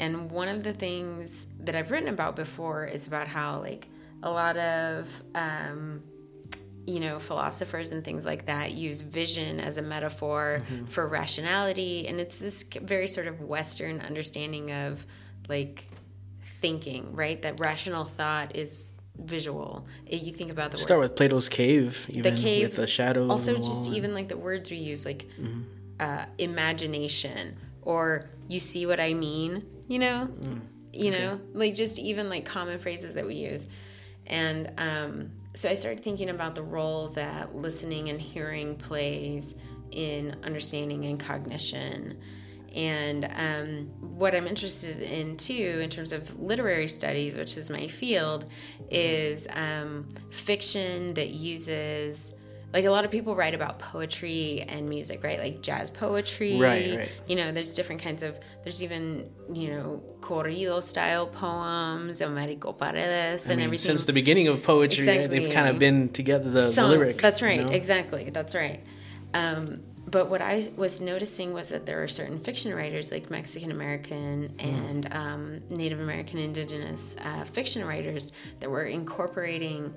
And 0.02 0.32
one 0.32 0.48
of 0.48 0.64
the 0.64 0.74
things 0.74 1.46
that 1.60 1.76
I've 1.76 1.92
written 1.92 2.10
about 2.10 2.36
before 2.36 2.86
is 2.86 3.06
about 3.06 3.28
how, 3.28 3.60
like, 3.62 3.88
a 4.24 4.32
lot 4.32 4.58
of, 4.58 5.08
um, 5.36 6.02
you 6.88 7.00
know, 7.00 7.20
philosophers 7.20 7.92
and 7.92 8.04
things 8.04 8.26
like 8.26 8.48
that 8.48 8.72
use 8.72 9.04
vision 9.04 9.60
as 9.60 9.78
a 9.78 9.82
metaphor 9.84 10.64
mm-hmm. 10.64 10.86
for 10.86 11.08
rationality. 11.08 12.08
And 12.08 12.20
it's 12.20 12.40
this 12.40 12.64
very 12.64 13.08
sort 13.08 13.28
of 13.28 13.42
Western 13.42 14.02
understanding 14.02 14.72
of, 14.72 15.06
like, 15.48 15.86
thinking, 16.62 17.16
right? 17.16 17.40
That 17.44 17.60
rational 17.60 18.06
thought 18.06 18.56
is 18.56 18.94
visual. 19.18 19.86
You 20.08 20.34
think 20.34 20.50
about 20.50 20.72
the 20.72 20.80
Start 20.80 21.00
words. 21.00 21.12
with 21.12 21.18
Plato's 21.18 21.48
cave, 21.48 22.08
the 22.12 22.32
cave, 22.32 22.70
with 22.70 22.78
the 22.78 22.88
shadow. 22.88 23.30
Also, 23.30 23.56
just 23.58 23.88
even 23.92 24.16
like 24.16 24.30
the 24.30 24.38
words 24.38 24.72
we 24.72 24.78
use, 24.78 25.06
like 25.06 25.28
mm-hmm. 25.40 25.62
uh, 26.00 26.26
imagination, 26.40 27.56
or 27.84 28.32
you 28.52 28.60
see 28.60 28.86
what 28.86 29.00
I 29.00 29.14
mean, 29.14 29.66
you 29.88 30.00
know? 30.00 30.28
Mm, 30.30 30.62
you 30.94 31.12
know, 31.12 31.40
like 31.54 31.74
just 31.74 31.98
even 32.00 32.28
like 32.30 32.46
common 32.46 32.80
phrases 32.80 33.14
that 33.14 33.26
we 33.26 33.36
use. 33.36 33.66
And 34.28 34.72
um, 34.78 35.32
so 35.56 35.70
I 35.70 35.76
started 35.76 36.04
thinking 36.04 36.30
about 36.30 36.56
the 36.56 36.62
role 36.62 37.10
that 37.10 37.56
listening 37.56 38.10
and 38.10 38.20
hearing 38.20 38.76
plays 38.76 39.56
in 39.92 40.36
understanding 40.44 41.06
and 41.06 41.20
cognition. 41.20 42.20
And 42.76 43.26
um, 43.36 44.18
what 44.18 44.36
I'm 44.36 44.48
interested 44.48 45.02
in 45.02 45.38
too, 45.38 45.80
in 45.82 45.90
terms 45.90 46.12
of 46.12 46.40
literary 46.40 46.88
studies, 46.88 47.36
which 47.36 47.58
is 47.58 47.70
my 47.70 47.88
field, 47.88 48.46
is 48.90 49.48
um, 49.52 50.08
fiction 50.30 51.14
that 51.16 51.32
uses 51.32 52.34
like 52.74 52.86
a 52.86 52.90
lot 52.90 53.04
of 53.04 53.12
people 53.12 53.36
write 53.36 53.54
about 53.54 53.80
poetry 53.80 54.66
and 54.68 54.88
music, 54.88 55.24
right? 55.24 55.40
Like 55.40 55.62
jazz 55.62 55.90
poetry. 55.90 56.60
Right, 56.60 56.98
right. 56.98 57.10
You 57.28 57.36
know, 57.36 57.52
there's 57.52 57.74
different 57.74 58.02
kinds 58.02 58.24
of, 58.24 58.40
there's 58.64 58.82
even, 58.82 59.30
you 59.52 59.70
know, 59.70 60.04
corrido 60.22 60.82
style 60.82 61.28
poems, 61.28 62.22
Americo 62.22 62.72
Paredes, 62.72 63.46
and 63.48 63.58
mean, 63.58 63.66
everything. 63.66 63.88
Since 63.88 64.06
the 64.06 64.14
beginning 64.14 64.48
of 64.48 64.64
poetry, 64.64 65.04
exactly. 65.04 65.28
they've 65.28 65.54
kind 65.54 65.68
of 65.68 65.80
been 65.80 66.10
together, 66.10 66.50
the, 66.50 66.72
Some, 66.72 66.92
the 66.92 66.98
lyric. 66.98 67.22
That's 67.22 67.42
right, 67.42 67.60
you 67.60 67.66
know? 67.66 67.72
exactly. 67.72 68.30
That's 68.30 68.56
right. 68.56 68.82
Um, 69.34 69.84
but 70.08 70.30
what 70.30 70.42
I 70.42 70.70
was 70.76 71.00
noticing 71.00 71.54
was 71.54 71.70
that 71.70 71.86
there 71.86 72.04
are 72.04 72.08
certain 72.08 72.40
fiction 72.40 72.74
writers, 72.74 73.12
like 73.12 73.30
Mexican 73.30 73.72
American 73.72 74.50
mm. 74.58 74.64
and 74.64 75.14
um, 75.14 75.62
Native 75.70 76.00
American 76.00 76.40
Indigenous 76.40 77.16
uh, 77.20 77.44
fiction 77.46 77.86
writers, 77.86 78.32
that 78.60 78.70
were 78.70 78.86
incorporating 78.86 79.94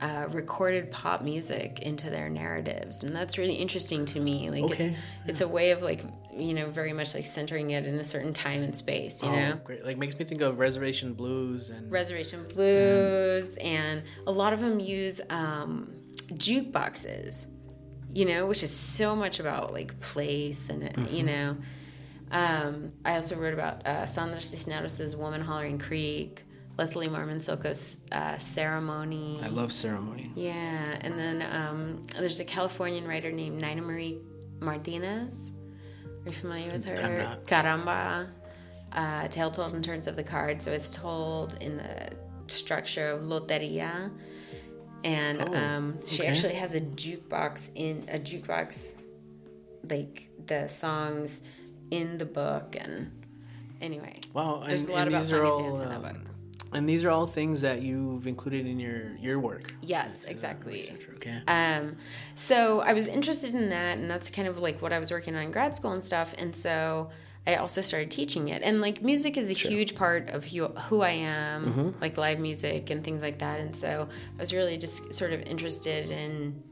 uh, 0.00 0.26
recorded 0.30 0.90
pop 0.90 1.22
music 1.22 1.80
into 1.80 2.10
their 2.10 2.28
narratives, 2.28 3.02
and 3.02 3.14
that's 3.14 3.38
really 3.38 3.54
interesting 3.54 4.04
to 4.06 4.20
me. 4.20 4.50
Like, 4.50 4.64
okay. 4.64 4.96
it's, 5.24 5.30
it's, 5.32 5.40
a 5.40 5.48
way 5.48 5.70
of 5.72 5.82
like 5.82 6.04
you 6.34 6.54
know 6.54 6.70
very 6.70 6.92
much 6.92 7.14
like 7.14 7.26
centering 7.26 7.70
it 7.72 7.84
in 7.84 7.94
a 7.96 8.04
certain 8.04 8.32
time 8.32 8.62
and 8.62 8.76
space. 8.76 9.22
You 9.22 9.28
oh, 9.28 9.34
know, 9.36 9.60
great. 9.64 9.84
Like 9.84 9.98
makes 9.98 10.18
me 10.18 10.24
think 10.24 10.40
of 10.40 10.58
Reservation 10.58 11.14
Blues 11.14 11.70
and 11.70 11.90
Reservation 11.90 12.46
Blues, 12.48 13.56
and 13.58 14.02
a 14.26 14.32
lot 14.32 14.52
of 14.52 14.60
them 14.60 14.80
use 14.80 15.20
um, 15.30 15.92
jukeboxes 16.32 17.46
you 18.12 18.24
know, 18.24 18.46
which 18.46 18.62
is 18.62 18.74
so 18.74 19.14
much 19.14 19.40
about 19.40 19.72
like 19.72 19.98
place 20.00 20.68
and 20.68 20.82
mm-hmm. 20.82 21.14
you 21.14 21.22
know. 21.22 21.56
Um, 22.30 22.92
I 23.04 23.16
also 23.16 23.36
wrote 23.36 23.54
about 23.54 23.86
uh, 23.86 24.06
Sandra 24.06 24.40
Cisneros' 24.40 25.16
Woman 25.16 25.40
Hollering 25.40 25.78
Creek, 25.78 26.44
Leslie 26.80 27.08
Marmon 27.08 27.40
Silko's 27.40 27.98
uh, 28.10 28.38
Ceremony. 28.38 29.38
I 29.42 29.48
love 29.48 29.70
Ceremony. 29.70 30.32
Yeah, 30.34 30.96
and 31.02 31.18
then 31.18 31.42
um, 31.54 32.06
there's 32.18 32.40
a 32.40 32.44
Californian 32.44 33.06
writer 33.06 33.30
named 33.30 33.60
Nina 33.60 33.82
Marie 33.82 34.16
Martinez. 34.60 35.52
Are 36.24 36.30
you 36.30 36.32
familiar 36.32 36.70
with 36.70 36.86
her? 36.86 36.96
I'm 36.96 37.18
not. 37.18 37.46
Caramba. 37.46 38.30
Uh, 38.92 39.28
Tale 39.28 39.50
Told 39.50 39.74
in 39.74 39.82
Turns 39.82 40.06
of 40.06 40.16
the 40.16 40.22
Card. 40.22 40.62
So 40.62 40.72
it's 40.72 40.94
told 40.94 41.58
in 41.60 41.76
the 41.76 42.12
structure 42.46 43.10
of 43.10 43.20
Loteria. 43.24 44.10
And 45.04 45.38
oh, 45.38 45.54
um, 45.54 45.98
she 46.06 46.22
okay. 46.22 46.30
actually 46.30 46.54
has 46.54 46.74
a 46.74 46.80
jukebox 46.80 47.72
in 47.74 48.08
a 48.08 48.18
jukebox, 48.18 48.94
like 49.90 50.30
the 50.46 50.66
songs 50.66 51.42
in 51.90 52.16
the 52.16 52.24
book. 52.24 52.74
And 52.80 53.10
anyway, 53.82 54.14
wow, 54.32 54.64
there's 54.66 54.84
and, 54.84 54.92
a 54.92 54.96
lot 54.96 55.08
about 55.08 55.26
song 55.26 55.40
all, 55.42 55.58
and 55.58 55.76
dance 55.76 55.82
in 55.82 55.88
that 55.90 56.14
book. 56.14 56.22
Um, 56.22 56.30
and 56.72 56.88
these 56.88 57.04
are 57.04 57.10
all 57.10 57.26
things 57.26 57.60
that 57.62 57.82
you've 57.82 58.26
included 58.26 58.66
in 58.66 58.78
your 58.78 59.16
your 59.20 59.38
work. 59.38 59.72
Yes, 59.82 60.24
exactly. 60.24 60.92
Okay. 61.16 61.40
Um, 61.46 61.96
so 62.36 62.80
I 62.80 62.92
was 62.92 63.06
interested 63.06 63.54
in 63.54 63.70
that, 63.70 63.98
and 63.98 64.10
that's 64.10 64.30
kind 64.30 64.48
of 64.48 64.58
like 64.58 64.80
what 64.80 64.92
I 64.92 64.98
was 64.98 65.10
working 65.10 65.34
on 65.34 65.42
in 65.42 65.50
grad 65.50 65.76
school 65.76 65.92
and 65.92 66.04
stuff. 66.04 66.34
And 66.38 66.54
so 66.54 67.10
I 67.46 67.56
also 67.56 67.80
started 67.80 68.10
teaching 68.10 68.48
it. 68.48 68.62
And 68.62 68.80
like 68.80 69.02
music 69.02 69.36
is 69.36 69.50
a 69.50 69.54
sure. 69.54 69.70
huge 69.70 69.94
part 69.94 70.30
of 70.30 70.44
who, 70.44 70.66
who 70.66 71.00
I 71.00 71.10
am, 71.10 71.66
mm-hmm. 71.66 72.00
like 72.00 72.16
live 72.16 72.38
music 72.38 72.90
and 72.90 73.02
things 73.02 73.22
like 73.22 73.38
that. 73.38 73.60
And 73.60 73.74
so 73.74 74.08
I 74.36 74.40
was 74.40 74.52
really 74.52 74.78
just 74.78 75.14
sort 75.14 75.32
of 75.32 75.42
interested 75.42 76.10
in 76.10 76.62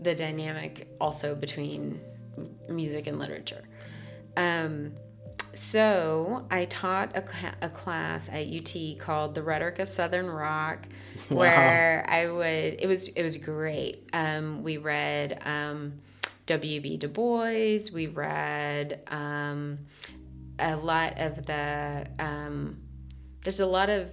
the 0.00 0.14
dynamic 0.14 0.88
also 1.00 1.34
between 1.34 2.00
music 2.68 3.06
and 3.06 3.18
literature. 3.18 3.62
Um, 4.36 4.94
so 5.54 6.46
I 6.50 6.64
taught 6.64 7.16
a, 7.16 7.24
a, 7.60 7.68
class 7.68 8.28
at 8.30 8.46
UT 8.46 8.98
called 8.98 9.34
"The 9.34 9.42
Rhetoric 9.42 9.78
of 9.78 9.88
Southern 9.88 10.30
Rock," 10.30 10.86
wow. 11.30 11.36
where 11.36 12.06
I 12.08 12.30
would. 12.30 12.80
It 12.80 12.86
was 12.86 13.08
it 13.08 13.22
was 13.22 13.36
great. 13.36 14.08
Um, 14.12 14.62
we 14.62 14.78
read 14.78 15.40
um, 15.44 16.00
W.B. 16.46 16.96
Du 16.96 17.08
Bois. 17.08 17.90
We 17.92 18.06
read 18.06 19.00
um, 19.08 19.78
a 20.58 20.76
lot 20.76 21.18
of 21.18 21.46
the. 21.46 22.06
Um, 22.18 22.78
there's 23.42 23.60
a 23.60 23.66
lot 23.66 23.90
of 23.90 24.10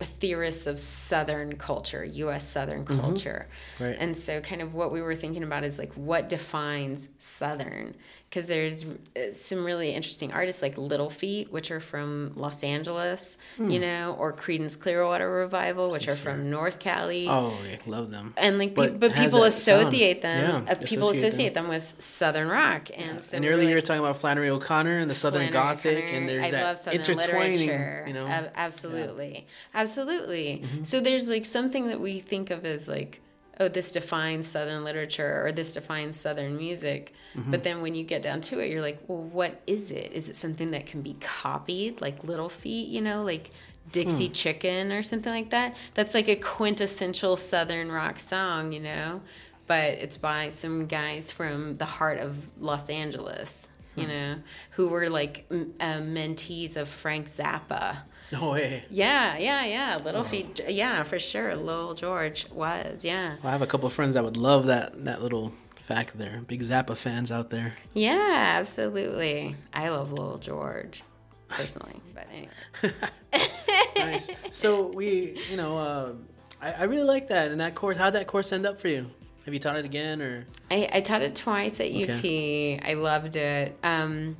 theorists 0.00 0.66
of 0.66 0.78
Southern 0.78 1.56
culture, 1.56 2.04
U.S. 2.04 2.48
Southern 2.48 2.84
mm-hmm. 2.84 3.00
culture, 3.00 3.48
mm-hmm. 3.74 3.84
right. 3.84 3.96
and 3.98 4.16
so 4.16 4.40
kind 4.40 4.62
of 4.62 4.74
what 4.74 4.92
we 4.92 5.02
were 5.02 5.16
thinking 5.16 5.42
about 5.42 5.64
is 5.64 5.78
like 5.78 5.92
what 5.94 6.28
defines 6.28 7.08
Southern, 7.18 7.96
because 8.28 8.46
there's 8.46 8.84
uh, 8.84 9.32
some 9.32 9.64
really 9.64 9.92
interesting 9.92 10.32
artists 10.32 10.60
like 10.60 10.76
Little 10.76 11.08
Feat, 11.08 11.50
which 11.50 11.70
are 11.70 11.80
from 11.80 12.32
Los 12.36 12.62
Angeles, 12.62 13.38
hmm. 13.56 13.70
you 13.70 13.80
know, 13.80 14.16
or 14.18 14.34
Creedence 14.34 14.78
Clearwater 14.78 15.30
Revival, 15.30 15.90
which 15.90 16.08
are 16.08 16.14
from 16.14 16.50
North 16.50 16.78
Cali. 16.78 17.26
Oh, 17.26 17.56
I 17.64 17.78
love 17.88 18.10
them. 18.10 18.34
And 18.36 18.58
like, 18.58 18.74
but, 18.74 19.00
but 19.00 19.14
people 19.14 19.44
associate 19.44 20.20
them. 20.20 20.66
Yeah, 20.66 20.72
uh, 20.72 20.76
people 20.84 21.08
associate 21.08 21.54
them. 21.54 21.64
them. 21.64 21.74
with 21.74 21.94
Southern 21.98 22.48
rock, 22.48 22.90
and 22.94 23.16
yeah. 23.16 23.22
so 23.22 23.36
and 23.38 23.46
earlier 23.46 23.70
you 23.70 23.74
were 23.74 23.80
talking 23.80 24.00
about 24.00 24.18
Flannery 24.18 24.50
O'Connor 24.50 24.98
and 24.98 25.10
the 25.10 25.14
Southern 25.14 25.50
Flannery 25.50 25.52
Gothic, 25.52 25.96
O'Connor. 25.96 26.16
and 26.18 26.28
there's 26.28 26.44
I 26.44 26.50
that 26.50 26.94
intertwining. 26.94 27.58
Literature. 27.60 28.04
You 28.06 28.12
know, 28.12 28.26
absolutely, 28.26 29.32
yeah. 29.34 29.80
absolutely. 29.80 30.62
Mm-hmm. 30.64 30.84
So 30.84 31.00
there's 31.00 31.28
like 31.28 31.46
something 31.46 31.88
that 31.88 32.00
we 32.00 32.20
think 32.20 32.50
of 32.50 32.66
as 32.66 32.88
like 32.88 33.22
oh, 33.60 33.68
this 33.68 33.92
defines 33.92 34.48
Southern 34.48 34.84
literature 34.84 35.44
or 35.44 35.52
this 35.52 35.74
defines 35.74 36.18
Southern 36.18 36.56
music. 36.56 37.12
Mm-hmm. 37.36 37.50
But 37.50 37.64
then 37.64 37.82
when 37.82 37.94
you 37.94 38.04
get 38.04 38.22
down 38.22 38.40
to 38.42 38.60
it, 38.60 38.70
you're 38.70 38.82
like, 38.82 39.00
well, 39.06 39.22
what 39.22 39.60
is 39.66 39.90
it? 39.90 40.12
Is 40.12 40.28
it 40.28 40.36
something 40.36 40.70
that 40.70 40.86
can 40.86 41.02
be 41.02 41.16
copied, 41.20 42.00
like 42.00 42.24
Little 42.24 42.48
Feat, 42.48 42.88
you 42.88 43.00
know, 43.00 43.22
like 43.22 43.50
Dixie 43.90 44.26
hmm. 44.26 44.32
Chicken 44.32 44.92
or 44.92 45.02
something 45.02 45.32
like 45.32 45.50
that? 45.50 45.74
That's 45.94 46.14
like 46.14 46.28
a 46.28 46.36
quintessential 46.36 47.36
Southern 47.36 47.90
rock 47.90 48.18
song, 48.18 48.72
you 48.72 48.80
know, 48.80 49.20
but 49.66 49.94
it's 49.94 50.16
by 50.16 50.50
some 50.50 50.86
guys 50.86 51.30
from 51.32 51.76
the 51.78 51.84
heart 51.84 52.18
of 52.18 52.36
Los 52.60 52.88
Angeles, 52.88 53.68
you 53.96 54.04
hmm. 54.04 54.10
know, 54.10 54.34
who 54.70 54.88
were 54.88 55.08
like 55.08 55.46
uh, 55.50 56.00
mentees 56.00 56.76
of 56.76 56.88
Frank 56.88 57.28
Zappa. 57.28 57.98
No 58.32 58.52
way. 58.52 58.84
Yeah, 58.90 59.38
yeah, 59.38 59.64
yeah. 59.64 59.96
Little 60.04 60.22
Feat. 60.22 60.60
Yeah, 60.68 61.02
for 61.04 61.18
sure. 61.18 61.56
Lowell 61.56 61.94
George 61.94 62.46
was. 62.50 63.04
Yeah. 63.04 63.36
Well, 63.42 63.48
I 63.48 63.52
have 63.52 63.62
a 63.62 63.66
couple 63.66 63.86
of 63.86 63.92
friends 63.92 64.14
that 64.14 64.24
would 64.24 64.36
love 64.36 64.66
that 64.66 65.04
that 65.04 65.22
little 65.22 65.54
fact 65.88 66.18
there. 66.18 66.42
Big 66.46 66.60
Zappa 66.60 66.96
fans 66.96 67.32
out 67.32 67.48
there. 67.48 67.74
Yeah, 67.94 68.56
absolutely. 68.58 69.56
I 69.72 69.88
love 69.88 70.12
Lowell 70.12 70.38
George 70.38 71.02
personally, 71.48 72.00
but 72.14 72.26
anyway. 72.30 72.94
nice. 73.96 74.28
So 74.50 74.88
we, 74.88 75.40
you 75.50 75.56
know, 75.56 75.78
uh, 75.78 76.12
I, 76.60 76.72
I 76.72 76.82
really 76.84 77.04
like 77.04 77.28
that. 77.28 77.50
And 77.50 77.60
that 77.62 77.74
course, 77.74 77.96
how'd 77.96 78.12
that 78.12 78.26
course 78.26 78.52
end 78.52 78.66
up 78.66 78.78
for 78.78 78.88
you? 78.88 79.10
Have 79.46 79.54
you 79.54 79.60
taught 79.60 79.76
it 79.76 79.86
again 79.86 80.20
or? 80.20 80.46
I, 80.70 80.88
I 80.92 81.00
taught 81.00 81.22
it 81.22 81.34
twice 81.34 81.80
at 81.80 81.86
okay. 81.86 82.76
UT. 82.76 82.86
I 82.86 82.92
loved 82.92 83.34
it. 83.34 83.78
Um, 83.82 84.36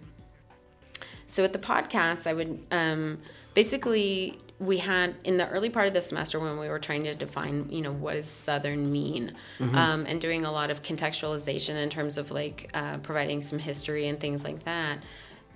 so 1.28 1.42
with 1.42 1.54
the 1.54 1.58
podcast, 1.58 2.26
I 2.26 2.34
would 2.34 2.66
um, 2.70 3.20
basically 3.54 4.38
we 4.60 4.78
had 4.78 5.14
in 5.24 5.36
the 5.36 5.48
early 5.48 5.70
part 5.70 5.86
of 5.86 5.94
the 5.94 6.02
semester 6.02 6.40
when 6.40 6.58
we 6.58 6.68
were 6.68 6.78
trying 6.78 7.04
to 7.04 7.14
define 7.14 7.66
you 7.70 7.80
know 7.80 7.92
what 7.92 8.14
does 8.14 8.28
southern 8.28 8.90
mean 8.90 9.32
mm-hmm. 9.58 9.74
um, 9.76 10.04
and 10.06 10.20
doing 10.20 10.44
a 10.44 10.50
lot 10.50 10.70
of 10.70 10.82
contextualization 10.82 11.76
in 11.76 11.88
terms 11.88 12.16
of 12.16 12.30
like 12.30 12.70
uh, 12.74 12.98
providing 12.98 13.40
some 13.40 13.58
history 13.58 14.08
and 14.08 14.18
things 14.18 14.44
like 14.44 14.64
that 14.64 14.98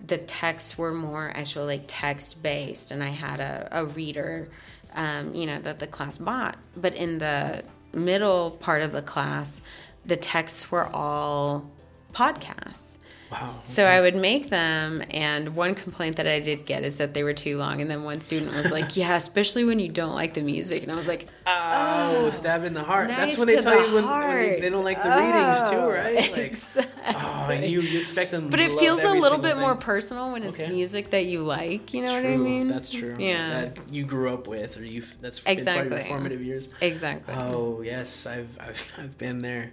the 0.06 0.18
texts 0.18 0.76
were 0.76 0.92
more 0.92 1.32
actually 1.34 1.66
like 1.66 1.84
text 1.86 2.42
based 2.42 2.90
and 2.90 3.02
i 3.02 3.08
had 3.08 3.40
a, 3.40 3.68
a 3.72 3.84
reader 3.84 4.48
um, 4.94 5.34
you 5.34 5.46
know 5.46 5.58
that 5.60 5.78
the 5.78 5.86
class 5.86 6.18
bought 6.18 6.56
but 6.76 6.94
in 6.94 7.18
the 7.18 7.62
middle 7.92 8.52
part 8.52 8.82
of 8.82 8.92
the 8.92 9.02
class 9.02 9.60
the 10.04 10.16
texts 10.16 10.70
were 10.70 10.86
all 10.86 11.68
podcasts 12.12 12.91
Wow. 13.32 13.54
So 13.64 13.86
I 13.86 14.02
would 14.02 14.14
make 14.14 14.50
them, 14.50 15.02
and 15.08 15.56
one 15.56 15.74
complaint 15.74 16.16
that 16.16 16.26
I 16.26 16.38
did 16.38 16.66
get 16.66 16.82
is 16.82 16.98
that 16.98 17.14
they 17.14 17.22
were 17.22 17.32
too 17.32 17.56
long. 17.56 17.80
And 17.80 17.90
then 17.90 18.04
one 18.04 18.20
student 18.20 18.54
was 18.54 18.70
like, 18.70 18.94
"Yeah, 18.96 19.16
especially 19.16 19.64
when 19.64 19.80
you 19.80 19.88
don't 19.88 20.14
like 20.14 20.34
the 20.34 20.42
music." 20.42 20.82
And 20.82 20.92
I 20.92 20.96
was 20.96 21.08
like, 21.08 21.28
"Oh, 21.46 22.24
oh 22.26 22.30
stab 22.30 22.64
in 22.64 22.74
the 22.74 22.82
heart." 22.84 23.08
That's 23.08 23.38
when 23.38 23.48
they 23.48 23.56
tell 23.56 23.80
the 23.80 23.88
you 23.88 23.94
when, 23.94 24.06
when 24.06 24.30
they, 24.30 24.60
they, 24.60 24.68
don't 24.68 24.84
like 24.84 25.02
the 25.02 25.14
oh, 25.14 25.18
readings 25.18 25.70
too, 25.70 25.76
oh, 25.76 25.90
right? 25.90 26.30
Like, 26.30 26.52
exactly. 26.52 27.14
oh, 27.16 27.48
and 27.50 27.72
you 27.72 27.80
you 27.80 28.00
expect 28.00 28.32
them. 28.32 28.50
But 28.50 28.60
it 28.60 28.70
feels 28.78 29.00
a 29.00 29.14
little 29.14 29.38
bit 29.38 29.52
thing. 29.52 29.60
more 29.60 29.76
personal 29.76 30.32
when 30.32 30.42
it's 30.42 30.60
okay. 30.60 30.70
music 30.70 31.10
that 31.12 31.24
you 31.24 31.40
like. 31.40 31.94
You 31.94 32.02
know 32.02 32.20
true. 32.20 32.32
what 32.32 32.34
I 32.34 32.36
mean? 32.36 32.68
That's 32.68 32.90
true. 32.90 33.16
Yeah, 33.18 33.48
that 33.62 33.78
you 33.90 34.04
grew 34.04 34.34
up 34.34 34.46
with, 34.46 34.76
or 34.76 34.84
you 34.84 35.02
that's 35.22 35.42
exactly 35.46 35.64
part 35.64 35.86
of 35.86 35.92
your 35.92 36.16
formative 36.16 36.42
years. 36.42 36.68
Exactly. 36.82 37.32
Oh 37.34 37.80
yes, 37.80 38.26
I've 38.26 38.58
I've 38.60 38.92
I've 38.98 39.16
been 39.16 39.38
there. 39.38 39.72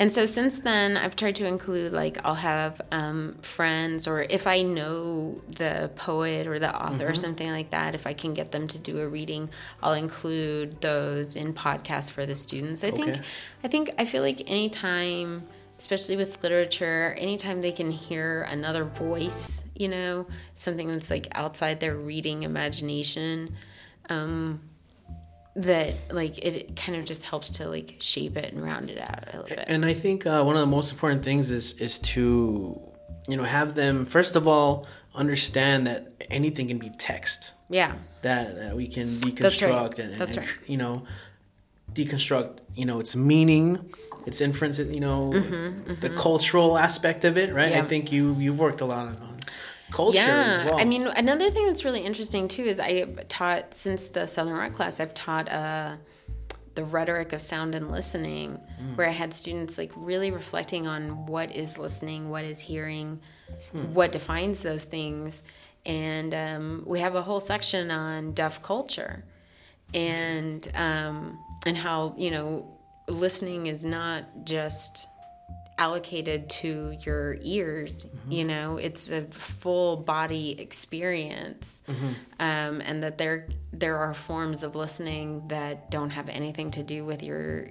And 0.00 0.12
so 0.12 0.26
since 0.26 0.60
then, 0.60 0.96
I've 0.96 1.16
tried 1.16 1.34
to 1.36 1.46
include 1.46 1.92
like 1.92 2.18
I'll 2.24 2.36
have 2.36 2.80
um, 2.92 3.36
friends, 3.42 4.06
or 4.06 4.22
if 4.22 4.46
I 4.46 4.62
know 4.62 5.42
the 5.48 5.90
poet 5.96 6.46
or 6.46 6.60
the 6.60 6.74
author 6.74 6.98
mm-hmm. 6.98 7.12
or 7.12 7.14
something 7.16 7.50
like 7.50 7.70
that, 7.70 7.96
if 7.96 8.06
I 8.06 8.12
can 8.12 8.32
get 8.32 8.52
them 8.52 8.68
to 8.68 8.78
do 8.78 9.00
a 9.00 9.08
reading, 9.08 9.50
I'll 9.82 9.94
include 9.94 10.80
those 10.80 11.34
in 11.34 11.52
podcasts 11.52 12.10
for 12.10 12.26
the 12.26 12.36
students. 12.36 12.84
I 12.84 12.88
okay. 12.88 13.02
think, 13.02 13.20
I 13.64 13.68
think, 13.68 13.90
I 13.98 14.04
feel 14.04 14.22
like 14.22 14.48
anytime, 14.48 15.48
especially 15.80 16.16
with 16.16 16.44
literature, 16.44 17.16
anytime 17.18 17.60
they 17.60 17.72
can 17.72 17.90
hear 17.90 18.42
another 18.42 18.84
voice, 18.84 19.64
you 19.74 19.88
know, 19.88 20.26
something 20.54 20.86
that's 20.86 21.10
like 21.10 21.26
outside 21.32 21.80
their 21.80 21.96
reading 21.96 22.44
imagination. 22.44 23.56
Um, 24.08 24.60
that 25.56 25.94
like 26.10 26.38
it 26.38 26.76
kind 26.76 26.96
of 26.96 27.04
just 27.04 27.24
helps 27.24 27.50
to 27.50 27.68
like 27.68 27.96
shape 28.00 28.36
it 28.36 28.52
and 28.52 28.62
round 28.62 28.90
it 28.90 29.00
out 29.00 29.24
a 29.32 29.40
little 29.40 29.56
bit. 29.56 29.64
And 29.66 29.84
I 29.84 29.94
think 29.94 30.26
uh, 30.26 30.42
one 30.42 30.56
of 30.56 30.60
the 30.60 30.66
most 30.66 30.92
important 30.92 31.24
things 31.24 31.50
is 31.50 31.72
is 31.80 31.98
to 32.00 32.80
you 33.26 33.36
know 33.36 33.44
have 33.44 33.74
them 33.74 34.04
first 34.04 34.36
of 34.36 34.46
all 34.46 34.86
understand 35.14 35.86
that 35.86 36.12
anything 36.30 36.68
can 36.68 36.78
be 36.78 36.90
text. 36.98 37.52
Yeah. 37.68 37.94
That 38.22 38.56
that 38.56 38.76
we 38.76 38.86
can 38.86 39.20
deconstruct 39.20 39.90
right. 39.90 39.98
and, 39.98 40.20
and, 40.20 40.36
right. 40.36 40.48
you 40.66 40.76
know 40.76 41.04
deconstruct 41.92 42.58
you 42.74 42.84
know 42.84 43.00
its 43.00 43.16
meaning 43.16 43.92
its 44.26 44.40
inference 44.40 44.78
you 44.78 45.00
know 45.00 45.30
mm-hmm, 45.32 45.54
mm-hmm. 45.54 46.00
the 46.00 46.10
cultural 46.10 46.76
aspect 46.76 47.24
of 47.24 47.38
it 47.38 47.52
right 47.54 47.70
yeah. 47.70 47.80
i 47.80 47.82
think 47.82 48.12
you 48.12 48.36
you've 48.38 48.58
worked 48.58 48.82
a 48.82 48.84
lot 48.84 49.06
on 49.06 49.37
culture 49.90 50.18
yeah. 50.18 50.66
Well. 50.66 50.80
I 50.80 50.84
mean, 50.84 51.06
another 51.06 51.50
thing 51.50 51.66
that's 51.66 51.84
really 51.84 52.00
interesting 52.00 52.48
too 52.48 52.64
is 52.64 52.78
I 52.80 53.04
taught 53.28 53.74
since 53.74 54.08
the 54.08 54.26
Southern 54.26 54.54
Rock 54.54 54.72
class, 54.74 55.00
I've 55.00 55.14
taught 55.14 55.50
uh, 55.50 55.96
the 56.74 56.84
rhetoric 56.84 57.32
of 57.32 57.42
sound 57.42 57.74
and 57.74 57.90
listening, 57.90 58.60
mm. 58.80 58.96
where 58.96 59.08
I 59.08 59.12
had 59.12 59.34
students 59.34 59.78
like 59.78 59.90
really 59.96 60.30
reflecting 60.30 60.86
on 60.86 61.26
what 61.26 61.54
is 61.54 61.78
listening, 61.78 62.30
what 62.30 62.44
is 62.44 62.60
hearing, 62.60 63.20
hmm. 63.72 63.94
what 63.94 64.12
defines 64.12 64.60
those 64.60 64.84
things, 64.84 65.42
and 65.84 66.34
um, 66.34 66.84
we 66.86 67.00
have 67.00 67.14
a 67.14 67.22
whole 67.22 67.40
section 67.40 67.90
on 67.90 68.32
deaf 68.32 68.62
culture, 68.62 69.24
and 69.92 70.70
um, 70.74 71.38
and 71.66 71.76
how 71.76 72.14
you 72.16 72.30
know 72.30 72.78
listening 73.08 73.66
is 73.66 73.84
not 73.84 74.24
just 74.44 75.08
allocated 75.78 76.50
to 76.50 76.96
your 77.06 77.36
ears 77.42 78.06
you 78.28 78.44
know 78.44 78.76
it's 78.76 79.10
a 79.10 79.22
full 79.30 79.96
body 79.98 80.60
experience 80.60 81.80
um, 82.40 82.80
and 82.80 83.02
that 83.02 83.16
there 83.18 83.48
there 83.72 83.96
are 83.98 84.12
forms 84.14 84.62
of 84.62 84.74
listening 84.74 85.46
that 85.48 85.90
don't 85.90 86.10
have 86.10 86.28
anything 86.28 86.70
to 86.72 86.82
do 86.82 87.04
with 87.04 87.22
your 87.22 87.68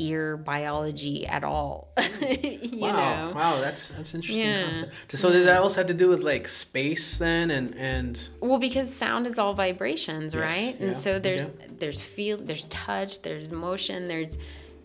ear 0.00 0.38
biology 0.38 1.26
at 1.26 1.44
all 1.44 1.92
you 2.20 2.80
Wow, 2.80 2.92
know 3.28 3.32
wow, 3.34 3.60
that's 3.60 3.90
that's 3.90 4.14
interesting 4.14 4.46
Yeah. 4.48 4.62
concept. 4.64 4.92
So 5.18 5.30
does 5.30 5.44
that 5.44 5.58
also 5.60 5.76
have 5.76 5.86
to 5.88 5.94
do 5.94 6.08
with 6.08 6.22
like 6.22 6.48
space 6.48 7.18
then, 7.18 7.50
and 7.50 7.74
and 7.76 8.28
Well, 8.40 8.58
because 8.58 8.92
sound 8.92 9.26
is 9.26 9.38
all 9.38 9.52
vibrations, 9.54 10.34
right? 10.34 10.74
yeah, 10.80 10.86
And 10.86 10.96
so 10.96 11.18
there's 11.18 11.42
okay. 11.42 11.68
there's 11.78 12.00
feel, 12.02 12.38
there's 12.38 12.66
touch, 12.68 13.20
there's 13.22 13.52
motion, 13.52 14.08
there's 14.08 14.38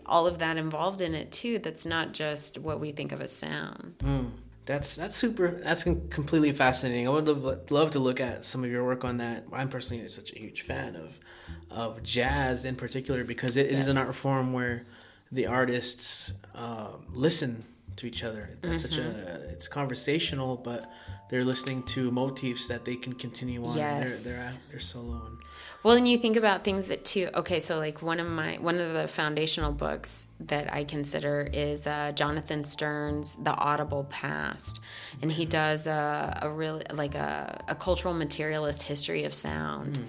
all 0.07 0.27
of 0.27 0.39
that 0.39 0.57
involved 0.57 1.01
in 1.01 1.13
it 1.13 1.31
too. 1.31 1.59
That's 1.59 1.85
not 1.85 2.13
just 2.13 2.57
what 2.57 2.79
we 2.79 2.91
think 2.91 3.11
of 3.11 3.21
as 3.21 3.31
sound. 3.31 3.95
That's 4.65 4.95
that's 4.95 5.15
super. 5.15 5.59
That's 5.63 5.83
completely 5.83 6.51
fascinating. 6.51 7.07
I 7.07 7.11
would 7.11 7.27
love, 7.27 7.71
love 7.71 7.91
to 7.91 7.99
look 7.99 8.19
at 8.19 8.43
some 8.43 8.63
of 8.63 8.69
your 8.69 8.83
work 8.83 9.05
on 9.05 9.17
that. 9.17 9.45
I'm 9.53 9.69
personally 9.69 10.05
such 10.09 10.31
a 10.33 10.39
huge 10.39 10.61
fan 10.61 10.95
of 10.95 11.19
of 11.69 12.03
jazz 12.03 12.65
in 12.65 12.75
particular 12.75 13.23
because 13.23 13.57
it, 13.57 13.67
it 13.67 13.73
is 13.73 13.87
an 13.87 13.97
art 13.97 14.15
form 14.15 14.53
where 14.53 14.85
the 15.31 15.45
artists 15.45 16.33
um, 16.55 17.05
listen 17.09 17.65
to 17.97 18.07
each 18.07 18.23
other. 18.23 18.57
That's 18.61 18.83
such 18.83 18.97
a 18.97 19.49
it's 19.51 19.67
conversational, 19.67 20.57
but 20.57 20.91
they're 21.29 21.45
listening 21.45 21.83
to 21.83 22.11
motifs 22.11 22.67
that 22.67 22.85
they 22.85 22.95
can 22.95 23.13
continue 23.13 23.65
on. 23.65 23.77
Yes. 23.77 24.23
They're 24.23 24.33
they're 24.33 24.53
their 24.71 24.79
solo. 24.79 25.36
Well, 25.83 25.95
and 25.95 26.07
you 26.07 26.17
think 26.17 26.35
about 26.35 26.63
things 26.63 26.87
that 26.87 27.05
too. 27.05 27.29
Okay, 27.33 27.59
so 27.59 27.77
like 27.77 28.01
one 28.01 28.19
of 28.19 28.27
my 28.27 28.55
one 28.55 28.79
of 28.79 28.93
the 28.93 29.07
foundational 29.07 29.71
books 29.71 30.25
that 30.41 30.71
I 30.73 30.83
consider 30.83 31.49
is 31.51 31.87
uh, 31.87 32.11
Jonathan 32.13 32.63
Sterne's 32.63 33.35
The 33.37 33.53
Audible 33.53 34.03
Past, 34.05 34.81
and 35.21 35.31
he 35.31 35.45
does 35.45 35.87
a, 35.87 36.39
a 36.41 36.49
really 36.49 36.83
like 36.91 37.15
a, 37.15 37.63
a 37.67 37.75
cultural 37.75 38.13
materialist 38.13 38.83
history 38.83 39.23
of 39.23 39.33
sound, 39.33 39.99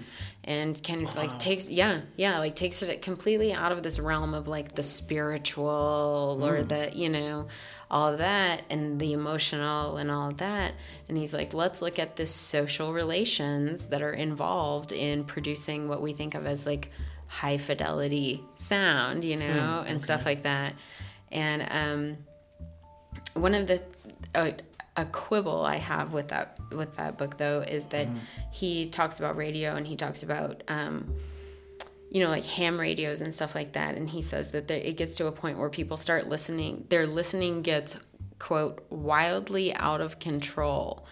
and 0.43 0.83
kind 0.83 1.07
of 1.07 1.15
like 1.15 1.37
takes 1.39 1.69
yeah 1.69 2.01
yeah 2.17 2.39
like 2.39 2.55
takes 2.55 2.81
it 2.81 3.01
completely 3.01 3.53
out 3.53 3.71
of 3.71 3.83
this 3.83 3.99
realm 3.99 4.33
of 4.33 4.47
like 4.47 4.75
the 4.75 4.83
spiritual 4.83 6.39
or 6.43 6.63
the 6.63 6.91
you 6.93 7.09
know 7.09 7.47
all 7.91 8.17
that 8.17 8.63
and 8.69 8.99
the 8.99 9.13
emotional 9.13 9.97
and 9.97 10.11
all 10.11 10.31
that. 10.33 10.73
And 11.07 11.17
he's 11.17 11.33
like 11.33 11.53
let's 11.53 11.81
look 11.81 11.99
at 11.99 12.15
the 12.15 12.27
social 12.27 12.93
relations 12.93 13.87
that 13.87 14.01
are 14.01 14.13
involved 14.13 14.91
in 14.91 15.23
producing 15.23 15.87
what 15.87 16.01
we 16.01 16.13
think 16.13 16.35
of 16.35 16.45
as 16.45 16.65
like 16.65 16.91
high 17.27 17.57
fidelity 17.57 18.43
sound 18.55 19.23
you 19.23 19.37
know 19.37 19.83
and 19.87 20.01
stuff 20.01 20.25
like 20.25 20.43
that. 20.43 20.75
And 21.31 21.67
um 21.69 22.17
one 23.33 23.55
of 23.55 23.67
the 23.67 23.81
a, 24.35 24.53
a 24.97 25.05
quibble 25.05 25.63
I 25.63 25.77
have 25.77 26.13
with 26.13 26.29
that 26.29 26.59
with 26.71 26.95
that 26.97 27.17
book 27.17 27.37
though 27.37 27.61
is 27.61 27.85
that 27.85 28.07
he 28.51 28.87
talks 28.87 29.19
about 29.19 29.35
radio 29.37 29.75
and 29.75 29.85
he 29.87 29.95
talks 29.95 30.23
about 30.23 30.63
um, 30.67 31.15
you 32.09 32.19
know 32.19 32.29
like 32.29 32.45
ham 32.45 32.79
radios 32.79 33.21
and 33.21 33.33
stuff 33.33 33.53
like 33.55 33.73
that 33.73 33.95
and 33.95 34.09
he 34.09 34.21
says 34.21 34.49
that 34.51 34.67
there, 34.67 34.79
it 34.79 34.97
gets 34.97 35.15
to 35.17 35.27
a 35.27 35.31
point 35.31 35.57
where 35.57 35.69
people 35.69 35.97
start 35.97 36.27
listening 36.27 36.85
their 36.89 37.05
listening 37.05 37.61
gets 37.61 37.95
quote 38.39 38.85
wildly 38.89 39.73
out 39.75 40.01
of 40.01 40.17
control. 40.19 41.05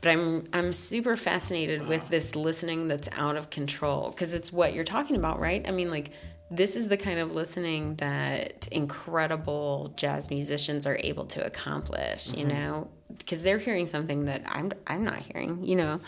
But 0.00 0.10
i'm 0.10 0.44
i'm 0.52 0.74
super 0.74 1.16
fascinated 1.16 1.86
with 1.86 2.08
this 2.08 2.34
listening 2.34 2.88
that's 2.88 3.08
out 3.12 3.36
of 3.36 3.50
control 3.50 4.10
because 4.10 4.34
it's 4.34 4.52
what 4.52 4.74
you're 4.74 4.84
talking 4.84 5.16
about 5.16 5.40
right? 5.40 5.66
I 5.66 5.70
mean 5.70 5.90
like 5.90 6.10
this 6.50 6.76
is 6.76 6.88
the 6.88 6.98
kind 6.98 7.18
of 7.18 7.32
listening 7.32 7.94
that 7.96 8.68
incredible 8.70 9.94
jazz 9.96 10.28
musicians 10.28 10.86
are 10.86 10.96
able 10.96 11.24
to 11.26 11.46
accomplish 11.46 12.32
you 12.32 12.44
mm-hmm. 12.44 12.48
know? 12.48 12.90
Because 13.16 13.42
they're 13.42 13.58
hearing 13.58 13.86
something 13.86 14.24
that 14.24 14.42
i'm 14.46 14.72
i'm 14.86 15.04
not 15.04 15.18
hearing 15.18 15.64
you 15.64 15.76
know 15.76 16.00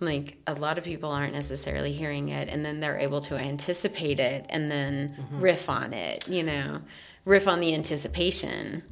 like 0.00 0.36
a 0.46 0.54
lot 0.54 0.78
of 0.78 0.84
people 0.84 1.10
aren't 1.10 1.34
necessarily 1.34 1.92
hearing 1.92 2.28
it 2.28 2.48
and 2.48 2.64
then 2.64 2.80
they're 2.80 2.98
able 2.98 3.20
to 3.20 3.36
anticipate 3.36 4.20
it 4.20 4.46
and 4.48 4.70
then 4.70 5.16
mm-hmm. 5.18 5.40
riff 5.40 5.68
on 5.68 5.92
it 5.92 6.26
you 6.28 6.42
know 6.42 6.80
riff 7.28 7.46
on 7.46 7.60
the 7.60 7.74
anticipation. 7.74 8.82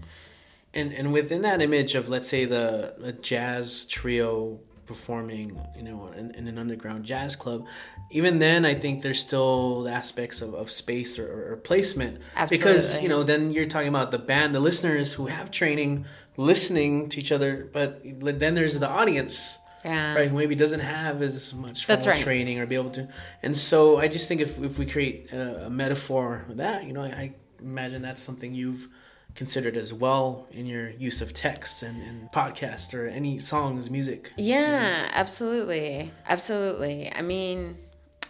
And 0.74 0.92
and 0.92 1.12
within 1.12 1.42
that 1.42 1.62
image 1.62 1.94
of 1.94 2.08
let's 2.08 2.28
say 2.28 2.44
the 2.44 2.94
a 3.02 3.12
jazz 3.12 3.86
trio 3.86 4.60
performing 4.84 5.58
you 5.74 5.82
know 5.82 6.08
in, 6.08 6.30
in 6.32 6.46
an 6.46 6.58
underground 6.58 7.04
jazz 7.04 7.34
club 7.34 7.66
even 8.12 8.38
then 8.38 8.64
i 8.64 8.72
think 8.72 9.02
there's 9.02 9.18
still 9.18 9.88
aspects 9.88 10.40
of, 10.40 10.54
of 10.54 10.70
space 10.70 11.18
or, 11.18 11.52
or 11.52 11.56
placement. 11.56 12.20
Because 12.48 13.02
you 13.02 13.08
know 13.08 13.24
then 13.24 13.50
you're 13.50 13.66
talking 13.66 13.88
about 13.88 14.12
the 14.12 14.18
band 14.18 14.54
the 14.54 14.60
listeners 14.60 15.14
who 15.14 15.26
have 15.26 15.50
training 15.50 16.04
listening 16.36 17.08
to 17.08 17.18
each 17.18 17.32
other 17.32 17.68
but 17.72 18.00
then 18.38 18.54
there's 18.54 18.78
the 18.78 18.88
audience 18.88 19.58
yeah 19.86 20.14
right 20.14 20.28
who 20.28 20.36
maybe 20.36 20.54
doesn't 20.54 20.80
have 20.80 21.22
as 21.22 21.54
much 21.54 21.86
formal 21.86 22.06
right. 22.06 22.22
training 22.22 22.58
or 22.58 22.66
be 22.66 22.74
able 22.74 22.90
to 22.90 23.08
and 23.42 23.56
so 23.56 23.98
i 23.98 24.08
just 24.08 24.28
think 24.28 24.40
if, 24.40 24.58
if 24.62 24.78
we 24.78 24.84
create 24.84 25.32
a, 25.32 25.66
a 25.66 25.70
metaphor 25.70 26.44
with 26.48 26.58
that 26.58 26.84
you 26.84 26.92
know 26.92 27.02
I, 27.02 27.06
I 27.06 27.34
imagine 27.60 28.02
that's 28.02 28.22
something 28.22 28.54
you've 28.54 28.88
considered 29.36 29.76
as 29.76 29.92
well 29.92 30.48
in 30.50 30.66
your 30.66 30.90
use 30.90 31.22
of 31.22 31.34
text 31.34 31.82
and, 31.82 32.02
and 32.02 32.32
podcast 32.32 32.94
or 32.94 33.06
any 33.06 33.38
songs 33.38 33.90
music 33.90 34.32
Yeah, 34.36 35.10
absolutely. 35.12 36.10
Absolutely. 36.26 37.12
I 37.12 37.22
mean, 37.22 37.76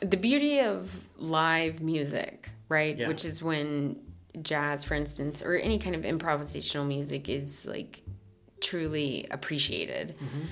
the 0.01 0.17
beauty 0.17 0.61
of 0.61 0.91
live 1.17 1.81
music, 1.81 2.51
right? 2.69 2.97
Yeah. 2.97 3.09
Which 3.09 3.25
is 3.25 3.43
when 3.43 4.01
jazz, 4.43 4.85
for 4.85 4.95
instance, 4.95 5.43
or 5.43 5.55
any 5.55 5.79
kind 5.79 5.95
of 5.95 6.03
improvisational 6.03 6.87
music 6.87 7.29
is 7.29 7.65
like 7.65 8.03
truly 8.61 9.27
appreciated. 9.31 10.17
Mm-hmm. 10.17 10.47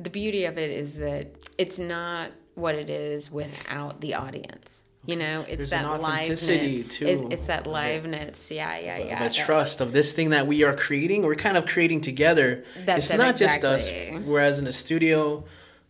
The 0.00 0.10
beauty 0.10 0.44
of 0.44 0.56
it 0.58 0.70
is 0.70 0.98
that 0.98 1.26
it's 1.58 1.78
not 1.78 2.30
what 2.54 2.74
it 2.74 2.88
is 2.88 3.30
without 3.30 4.00
the 4.00 4.14
audience. 4.14 4.84
You 5.06 5.16
know, 5.16 5.40
it's 5.48 5.56
There's 5.56 5.70
that 5.70 5.86
liveness. 5.86 6.92
too, 6.92 7.06
It's, 7.06 7.22
it's 7.34 7.46
that 7.46 7.64
liveness. 7.64 8.50
Yeah, 8.54 8.78
yeah, 8.78 8.98
yeah. 8.98 9.18
the 9.18 9.24
that- 9.24 9.32
trust 9.34 9.80
of 9.80 9.92
this 9.92 10.12
thing 10.12 10.30
that 10.30 10.46
we 10.46 10.64
are 10.64 10.74
creating 10.76 11.22
we're 11.24 11.34
kind 11.34 11.56
of 11.56 11.64
creating 11.66 12.02
together 12.02 12.64
That's 12.84 13.06
it's 13.06 13.14
it, 13.14 13.16
not 13.18 13.36
just 13.36 13.64
us 13.64 13.90
whereas 14.24 14.58
in 14.58 14.66
a 14.66 14.72
studio 14.72 15.44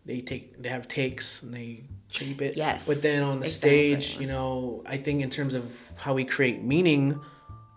they 0.05 0.21
take 0.21 0.61
they 0.61 0.69
have 0.69 0.87
takes 0.87 1.41
and 1.43 1.53
they 1.53 1.83
shape 2.11 2.41
it 2.41 2.55
Yes, 2.55 2.87
but 2.87 3.01
then 3.01 3.21
on 3.21 3.39
the 3.41 3.47
exactly. 3.47 3.99
stage 3.99 4.19
you 4.21 4.27
know 4.27 4.83
i 4.85 4.95
think 4.97 5.21
in 5.21 5.29
terms 5.29 5.53
of 5.53 5.91
how 5.97 6.13
we 6.13 6.23
create 6.23 6.63
meaning 6.63 7.19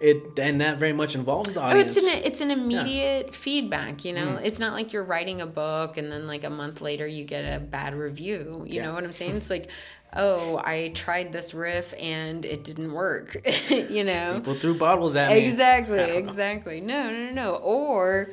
it 0.03 0.39
and 0.39 0.61
that 0.61 0.79
very 0.79 0.93
much 0.93 1.15
involves 1.15 1.55
the 1.55 1.65
Oh, 1.65 1.71
it's 1.77 1.97
an 1.97 2.05
it's 2.09 2.41
an 2.41 2.51
immediate 2.51 3.35
feedback, 3.35 4.05
you 4.05 4.13
know. 4.13 4.37
Mm. 4.39 4.45
It's 4.45 4.59
not 4.59 4.73
like 4.73 4.93
you're 4.93 5.05
writing 5.05 5.41
a 5.41 5.47
book 5.47 5.97
and 5.97 6.11
then 6.11 6.27
like 6.27 6.45
a 6.45 6.51
month 6.51 6.81
later 6.81 7.07
you 7.07 7.25
get 7.25 7.43
a 7.43 7.61
bad 7.61 7.95
review. 7.95 8.65
You 8.67 8.77
Yeah. 8.77 8.87
know 8.87 8.95
what 8.95 9.05
I'm 9.05 9.13
saying? 9.13 9.37
It's 9.37 9.49
like, 9.51 9.71
oh, 10.15 10.61
I 10.63 10.91
tried 10.95 11.33
this 11.33 11.55
riff 11.55 11.95
and 11.99 12.45
it 12.45 12.65
didn't 12.65 12.93
work. 12.93 13.37
you 13.71 14.05
know. 14.05 14.35
people 14.37 14.55
threw 14.55 14.75
bottles 14.77 15.15
at 15.17 15.31
me 15.31 15.47
Exactly, 15.47 16.01
exactly. 16.01 16.81
No, 16.81 17.11
no, 17.11 17.19
no, 17.27 17.31
no. 17.33 17.55
Or 17.57 18.31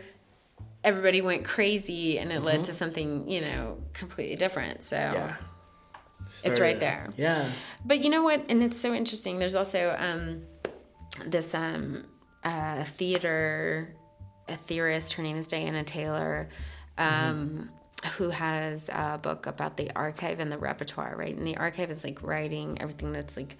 everybody 0.83 1.21
went 1.21 1.43
crazy 1.45 2.17
and 2.19 2.31
it 2.31 2.41
led 2.41 2.63
to 2.65 2.73
something, 2.73 3.27
you 3.29 3.41
know, 3.41 3.77
completely 3.93 4.35
different. 4.35 4.83
So 4.83 4.97
Mm-hmm. 4.97 5.15
yeah 5.15 5.35
It's 6.43 6.59
right 6.59 6.79
there. 6.79 7.09
yeah 7.17 7.49
but 7.85 8.03
you 8.03 8.09
know 8.09 8.23
what? 8.23 8.45
And 8.49 8.61
it's 8.63 8.79
so 8.79 8.93
interesting. 8.93 9.39
There's 9.39 9.55
also 9.55 9.95
um, 9.97 10.41
this 11.25 11.53
um, 11.53 12.05
uh, 12.43 12.83
theater 12.83 13.95
a 14.49 14.57
theorist. 14.57 15.13
Her 15.13 15.23
name 15.23 15.37
is 15.37 15.47
Diana 15.47 15.83
Taylor, 15.83 16.49
um, 16.97 17.69
who 18.17 18.29
has 18.29 18.89
a 18.89 19.19
book 19.21 19.45
about 19.45 19.77
the 19.77 19.91
archive 19.95 20.39
and 20.39 20.51
the 20.51 20.57
repertoire. 20.57 21.15
Right, 21.15 21.35
and 21.35 21.47
the 21.47 21.57
archive 21.57 21.91
is 21.91 22.03
like 22.03 22.21
writing 22.23 22.81
everything 22.81 23.13
that's 23.13 23.37
like 23.37 23.57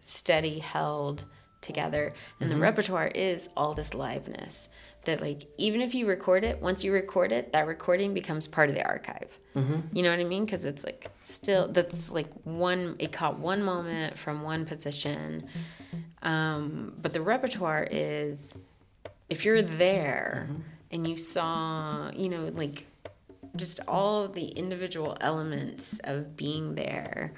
steady 0.00 0.58
held 0.58 1.24
together, 1.60 2.14
and 2.40 2.50
the 2.50 2.56
repertoire 2.56 3.08
is 3.08 3.48
all 3.56 3.74
this 3.74 3.90
liveness. 3.90 4.68
That 5.04 5.20
like 5.20 5.46
even 5.56 5.80
if 5.80 5.94
you 5.94 6.06
record 6.08 6.42
it, 6.42 6.60
once 6.60 6.82
you 6.82 6.92
record 6.92 7.30
it, 7.30 7.52
that 7.52 7.68
recording 7.68 8.12
becomes 8.12 8.48
part 8.48 8.68
of 8.68 8.74
the 8.74 8.84
archive. 8.84 9.38
You 9.92 10.02
know 10.02 10.10
what 10.10 10.18
I 10.18 10.24
mean? 10.24 10.44
Because 10.44 10.64
it's 10.64 10.84
like 10.84 11.08
still 11.22 11.68
that's 11.68 12.10
like 12.10 12.30
one. 12.42 12.96
It 12.98 13.12
caught 13.12 13.38
one 13.38 13.62
moment 13.62 14.18
from 14.18 14.42
one 14.42 14.66
position, 14.66 15.48
um, 16.26 16.92
but 17.00 17.12
the 17.12 17.22
repertoire 17.22 17.86
is 17.88 18.54
if 19.30 19.44
you're 19.44 19.62
there 19.62 20.48
and 20.90 21.06
you 21.06 21.16
saw, 21.16 22.10
you 22.10 22.28
know, 22.28 22.50
like 22.52 22.86
just 23.54 23.80
all 23.88 24.28
the 24.28 24.48
individual 24.48 25.16
elements 25.20 26.00
of 26.04 26.36
being 26.36 26.74
there 26.74 27.32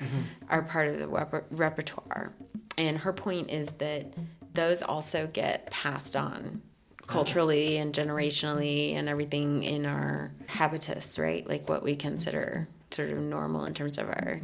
are 0.49 0.63
part 0.63 0.89
of 0.89 0.99
the 0.99 1.07
rep- 1.07 1.47
repertoire. 1.51 2.33
And 2.79 2.97
her 2.99 3.13
point 3.13 3.51
is 3.51 3.69
that 3.79 4.15
those 4.55 4.83
also 4.83 5.27
get 5.27 5.71
passed 5.71 6.17
on 6.17 6.63
culturally 7.07 7.77
and 7.77 7.95
generationally 7.95 8.95
and 8.95 9.09
everything 9.09 9.65
in 9.65 9.85
our 9.85 10.33
habitus, 10.47 11.19
right? 11.19 11.47
Like 11.47 11.69
what 11.69 11.83
we 11.83 11.95
consider 11.95 12.69
sort 12.91 13.11
of 13.11 13.19
normal 13.19 13.65
in 13.67 13.75
terms 13.75 13.99
of 13.99 14.09
our 14.09 14.41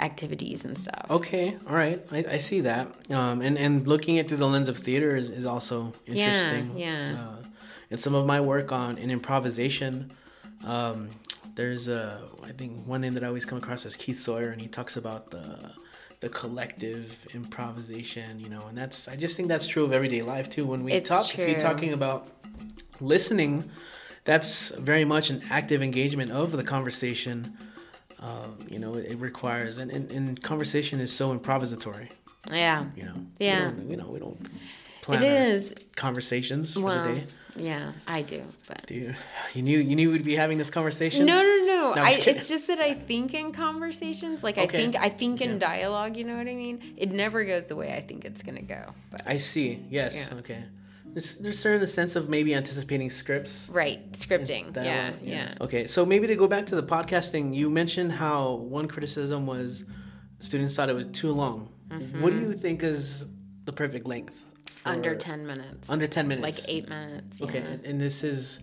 activities 0.00 0.64
and 0.64 0.78
stuff. 0.78 1.06
Okay, 1.10 1.56
all 1.68 1.74
right, 1.74 2.04
I, 2.10 2.24
I 2.30 2.38
see 2.38 2.60
that. 2.60 2.88
Um, 3.10 3.40
and 3.42 3.58
and 3.58 3.86
looking 3.86 4.18
at 4.18 4.28
through 4.28 4.38
the 4.38 4.46
lens 4.46 4.68
of 4.68 4.78
theater 4.78 5.16
is, 5.16 5.30
is 5.30 5.44
also 5.44 5.92
interesting. 6.06 6.76
Yeah, 6.76 7.12
yeah. 7.12 7.20
Uh, 7.20 7.36
in 7.90 7.98
some 7.98 8.14
of 8.14 8.26
my 8.26 8.40
work 8.40 8.72
on 8.72 8.98
in 8.98 9.10
improvisation, 9.10 10.12
um, 10.64 11.10
there's 11.54 11.88
a 11.88 12.22
I 12.42 12.52
think 12.52 12.86
one 12.86 13.00
name 13.00 13.14
that 13.14 13.24
I 13.24 13.26
always 13.26 13.44
come 13.44 13.58
across 13.58 13.84
is 13.86 13.96
Keith 13.96 14.20
Sawyer, 14.20 14.50
and 14.50 14.60
he 14.60 14.68
talks 14.68 14.96
about 14.96 15.30
the 15.30 15.72
the 16.20 16.28
collective 16.28 17.26
improvisation, 17.34 18.40
you 18.40 18.48
know, 18.48 18.62
and 18.68 18.76
that's 18.76 19.08
I 19.08 19.16
just 19.16 19.36
think 19.36 19.48
that's 19.48 19.66
true 19.66 19.84
of 19.84 19.92
everyday 19.92 20.22
life 20.22 20.50
too. 20.50 20.66
When 20.66 20.82
we 20.84 20.92
It's 20.92 21.08
talk, 21.08 21.38
if 21.38 21.48
you're 21.48 21.58
talking 21.58 21.92
about 21.92 22.28
listening, 23.00 23.70
that's 24.24 24.70
very 24.70 25.04
much 25.04 25.30
an 25.30 25.42
active 25.50 25.82
engagement 25.82 26.30
of 26.32 26.52
the 26.52 26.64
conversation. 26.64 27.56
Um, 28.20 28.58
you 28.68 28.78
know, 28.78 28.94
it, 28.94 29.06
it 29.12 29.18
requires 29.18 29.78
and, 29.78 29.90
and, 29.90 30.10
and 30.10 30.42
conversation 30.42 30.98
is 31.00 31.12
so 31.12 31.36
improvisatory. 31.38 32.08
Yeah, 32.50 32.86
You 32.96 33.04
know, 33.04 33.14
Yeah. 33.38 33.70
We 33.70 33.76
don't, 33.76 33.90
you 33.90 33.96
know, 33.96 34.06
we 34.06 34.18
don't 34.18 34.48
plan 35.02 35.22
it 35.22 35.26
is. 35.28 35.74
conversations 35.96 36.74
for 36.74 36.92
the 36.92 37.14
day. 37.14 37.24
yeah, 37.56 37.92
I 38.06 38.22
do, 38.22 38.42
but. 38.66 38.86
Do 38.86 38.94
you, 38.94 39.14
you 39.54 39.62
knew 39.62 39.78
you 39.78 39.94
knew 39.96 40.10
we'd 40.10 40.24
be 40.24 40.34
having 40.34 40.58
this 40.58 40.70
conversation? 40.70 41.26
No, 41.26 41.42
no, 41.42 41.64
no. 41.64 41.92
I'm 41.94 41.98
I, 42.06 42.12
it's 42.26 42.48
just 42.48 42.66
that 42.68 42.80
I 42.80 42.94
think 42.94 43.34
in 43.34 43.52
conversations, 43.52 44.42
like 44.42 44.58
I 44.58 44.66
think, 44.66 44.96
I 44.96 45.08
think 45.10 45.40
in 45.40 45.52
Yeah. 45.52 45.58
dialogue. 45.58 46.16
You 46.16 46.24
know 46.24 46.36
what 46.36 46.48
I 46.48 46.54
mean? 46.54 46.94
It 46.96 47.10
never 47.12 47.44
goes 47.44 47.64
the 47.66 47.76
way 47.76 47.94
I 47.94 48.00
think 48.00 48.24
it's 48.24 48.42
gonna 48.42 48.62
go. 48.62 48.94
But 49.10 49.22
I 49.26 49.36
see. 49.38 49.84
Yes. 49.90 50.16
Yeah. 50.30 50.38
Okay. 50.38 50.64
There's, 51.18 51.38
there's 51.38 51.58
certain 51.58 51.84
sense 51.88 52.14
of 52.14 52.28
maybe 52.28 52.54
anticipating 52.54 53.10
scripts. 53.10 53.68
right, 53.70 54.12
scripting. 54.12 54.66
Yeah, 54.76 55.10
dialogue, 55.10 55.14
yeah. 55.20 55.54
Okay, 55.60 55.88
so 55.88 56.06
maybe 56.06 56.28
to 56.28 56.36
go 56.36 56.46
back 56.46 56.66
to 56.66 56.76
the 56.76 56.82
podcasting, 56.84 57.52
you 57.52 57.68
mentioned 57.68 58.12
how 58.12 58.52
one 58.52 58.86
criticism 58.86 59.44
was 59.44 59.82
students 60.38 60.76
thought 60.76 60.88
it 60.88 60.92
was 60.94 61.06
too 61.06 61.32
long. 61.32 61.70
What 62.20 62.32
do 62.32 62.38
you 62.38 62.52
think 62.52 62.84
is 62.84 63.26
the 63.64 63.72
perfect 63.72 64.06
length? 64.06 64.44
Mm-hmm. 64.84 64.88
Under 64.90 65.16
ten 65.16 65.44
minutes, 65.44 65.90
Under 65.90 66.06
ten 66.06 66.28
minutes. 66.28 66.44
like 66.60 66.68
eight 66.72 66.88
minutes. 66.88 67.42
Okay, 67.42 67.58
yeah. 67.58 67.66
and, 67.66 67.84
and 67.84 68.00
this 68.00 68.22
is 68.22 68.60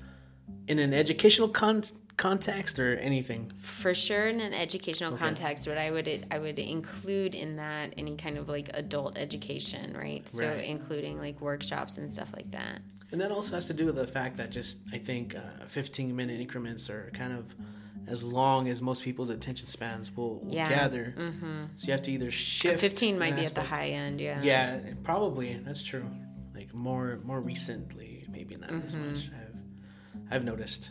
in 0.70 0.80
an 0.80 0.94
educational 0.94 1.50
con- 1.50 1.84
context 2.18 2.80
or 2.80 2.96
anything. 2.98 3.52
for 3.58 3.94
sure 3.94 4.28
in 4.28 4.40
an 4.40 4.54
educational 4.54 5.18
context 5.18 5.66
but 5.66 5.78
i 5.78 5.92
would 5.92 6.26
i 6.32 6.38
would 6.40 6.58
include 6.60 7.36
in 7.36 7.58
that 7.58 7.94
any 7.98 8.16
kind 8.16 8.38
of 8.38 8.48
like 8.48 8.70
adult 8.74 9.18
education 9.18 9.94
right 9.98 10.24
so 10.32 10.50
including 10.54 11.18
like 11.20 11.40
workshops 11.42 11.98
and 11.98 12.12
stuff 12.12 12.32
like 12.36 12.50
that 12.52 12.80
And 13.12 13.20
that 13.22 13.32
also 13.32 13.56
has 13.56 13.66
to 13.68 13.74
do 13.74 13.86
with 13.86 13.96
the 13.96 14.08
fact 14.08 14.38
that 14.38 14.50
just 14.50 14.80
I 14.92 14.98
think 14.98 15.36
uh, 15.36 15.66
15 15.68 16.16
minute 16.16 16.40
increments 16.42 16.90
are 16.90 17.12
kind 17.14 17.34
of 17.34 17.44
as 18.08 18.24
long 18.24 18.68
as 18.68 18.82
most 18.82 19.04
people's 19.04 19.30
attention 19.30 19.68
spans 19.68 20.06
will, 20.16 20.40
will 20.44 20.54
Yeah. 20.54 20.70
gather. 20.70 21.06
Mm-hmm. 21.18 21.64
So 21.76 21.88
you 21.88 21.92
have 21.94 22.02
to 22.04 22.12
either 22.12 22.32
shift. 22.32 22.80
15 22.82 23.18
might 23.20 23.36
be 23.36 23.46
at 23.46 23.56
the 23.56 23.64
high 23.64 23.90
end 23.90 24.20
yeah 24.22 24.42
Yeah, 24.44 24.80
probably 25.04 25.50
that's 25.66 25.84
true. 25.84 26.06
Like 26.54 26.74
more 26.74 27.20
more 27.24 27.42
recently, 27.42 28.26
maybe 28.36 28.56
not 28.58 28.72
as 28.72 28.96
Mm-hmm. 28.96 29.08
much. 29.14 29.30
I've 29.42 29.58
I've 30.32 30.44
noticed. 30.52 30.90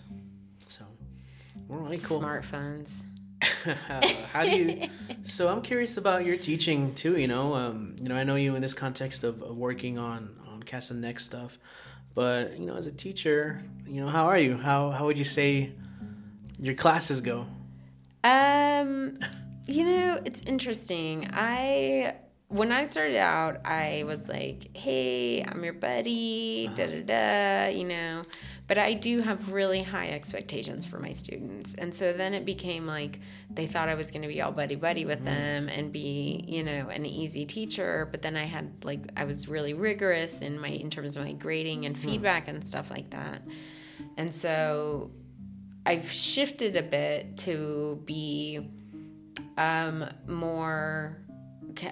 So, 1.68 1.74
all 1.74 1.80
right, 1.80 2.02
cool. 2.02 2.20
smartphones 2.20 3.02
How 4.32 4.44
do 4.44 4.50
you? 4.50 4.88
so 5.24 5.48
I'm 5.48 5.62
curious 5.62 5.96
about 5.96 6.24
your 6.24 6.36
teaching 6.36 6.94
too. 6.94 7.16
You 7.16 7.28
know, 7.28 7.54
um, 7.54 7.96
you 8.00 8.08
know, 8.08 8.16
I 8.16 8.24
know 8.24 8.36
you 8.36 8.54
in 8.56 8.62
this 8.62 8.74
context 8.74 9.24
of, 9.24 9.42
of 9.42 9.56
working 9.56 9.98
on 9.98 10.36
on 10.48 10.62
Catch 10.62 10.88
the 10.88 10.94
Next 10.94 11.24
stuff, 11.24 11.58
but 12.14 12.58
you 12.58 12.66
know, 12.66 12.76
as 12.76 12.86
a 12.86 12.92
teacher, 12.92 13.62
you 13.86 14.00
know, 14.00 14.08
how 14.08 14.26
are 14.26 14.38
you? 14.38 14.56
How 14.56 14.90
how 14.90 15.06
would 15.06 15.18
you 15.18 15.24
say 15.24 15.72
your 16.58 16.74
classes 16.74 17.20
go? 17.20 17.46
Um, 18.22 19.18
you 19.66 19.84
know, 19.84 20.20
it's 20.24 20.42
interesting. 20.42 21.28
I 21.32 22.16
when 22.48 22.70
I 22.72 22.86
started 22.86 23.16
out, 23.16 23.60
I 23.64 24.04
was 24.06 24.28
like, 24.28 24.76
"Hey, 24.76 25.42
I'm 25.42 25.64
your 25.64 25.72
buddy," 25.72 26.70
da 26.74 26.86
da 26.86 27.02
da, 27.02 27.68
you 27.68 27.84
know. 27.84 28.22
But 28.66 28.78
I 28.78 28.94
do 28.94 29.20
have 29.20 29.52
really 29.52 29.82
high 29.82 30.08
expectations 30.08 30.86
for 30.86 30.98
my 30.98 31.12
students, 31.12 31.74
and 31.74 31.94
so 31.94 32.14
then 32.14 32.32
it 32.32 32.46
became 32.46 32.86
like 32.86 33.20
they 33.50 33.66
thought 33.66 33.90
I 33.90 33.94
was 33.94 34.10
going 34.10 34.22
to 34.22 34.28
be 34.28 34.40
all 34.40 34.52
buddy 34.52 34.74
buddy 34.74 35.04
with 35.04 35.22
them 35.24 35.68
and 35.68 35.92
be, 35.92 36.44
you 36.48 36.62
know, 36.62 36.88
an 36.88 37.04
easy 37.04 37.44
teacher. 37.44 38.08
But 38.10 38.22
then 38.22 38.36
I 38.36 38.44
had 38.44 38.72
like 38.82 39.00
I 39.16 39.24
was 39.24 39.48
really 39.48 39.74
rigorous 39.74 40.40
in 40.40 40.58
my 40.58 40.68
in 40.68 40.88
terms 40.88 41.16
of 41.16 41.24
my 41.24 41.32
grading 41.32 41.84
and 41.84 41.98
feedback 41.98 42.48
and 42.48 42.66
stuff 42.66 42.90
like 42.90 43.10
that, 43.10 43.42
and 44.16 44.34
so 44.34 45.10
I've 45.86 46.10
shifted 46.10 46.76
a 46.76 46.82
bit 46.82 47.36
to 47.38 48.00
be 48.04 48.70
um, 49.58 50.06
more, 50.26 51.18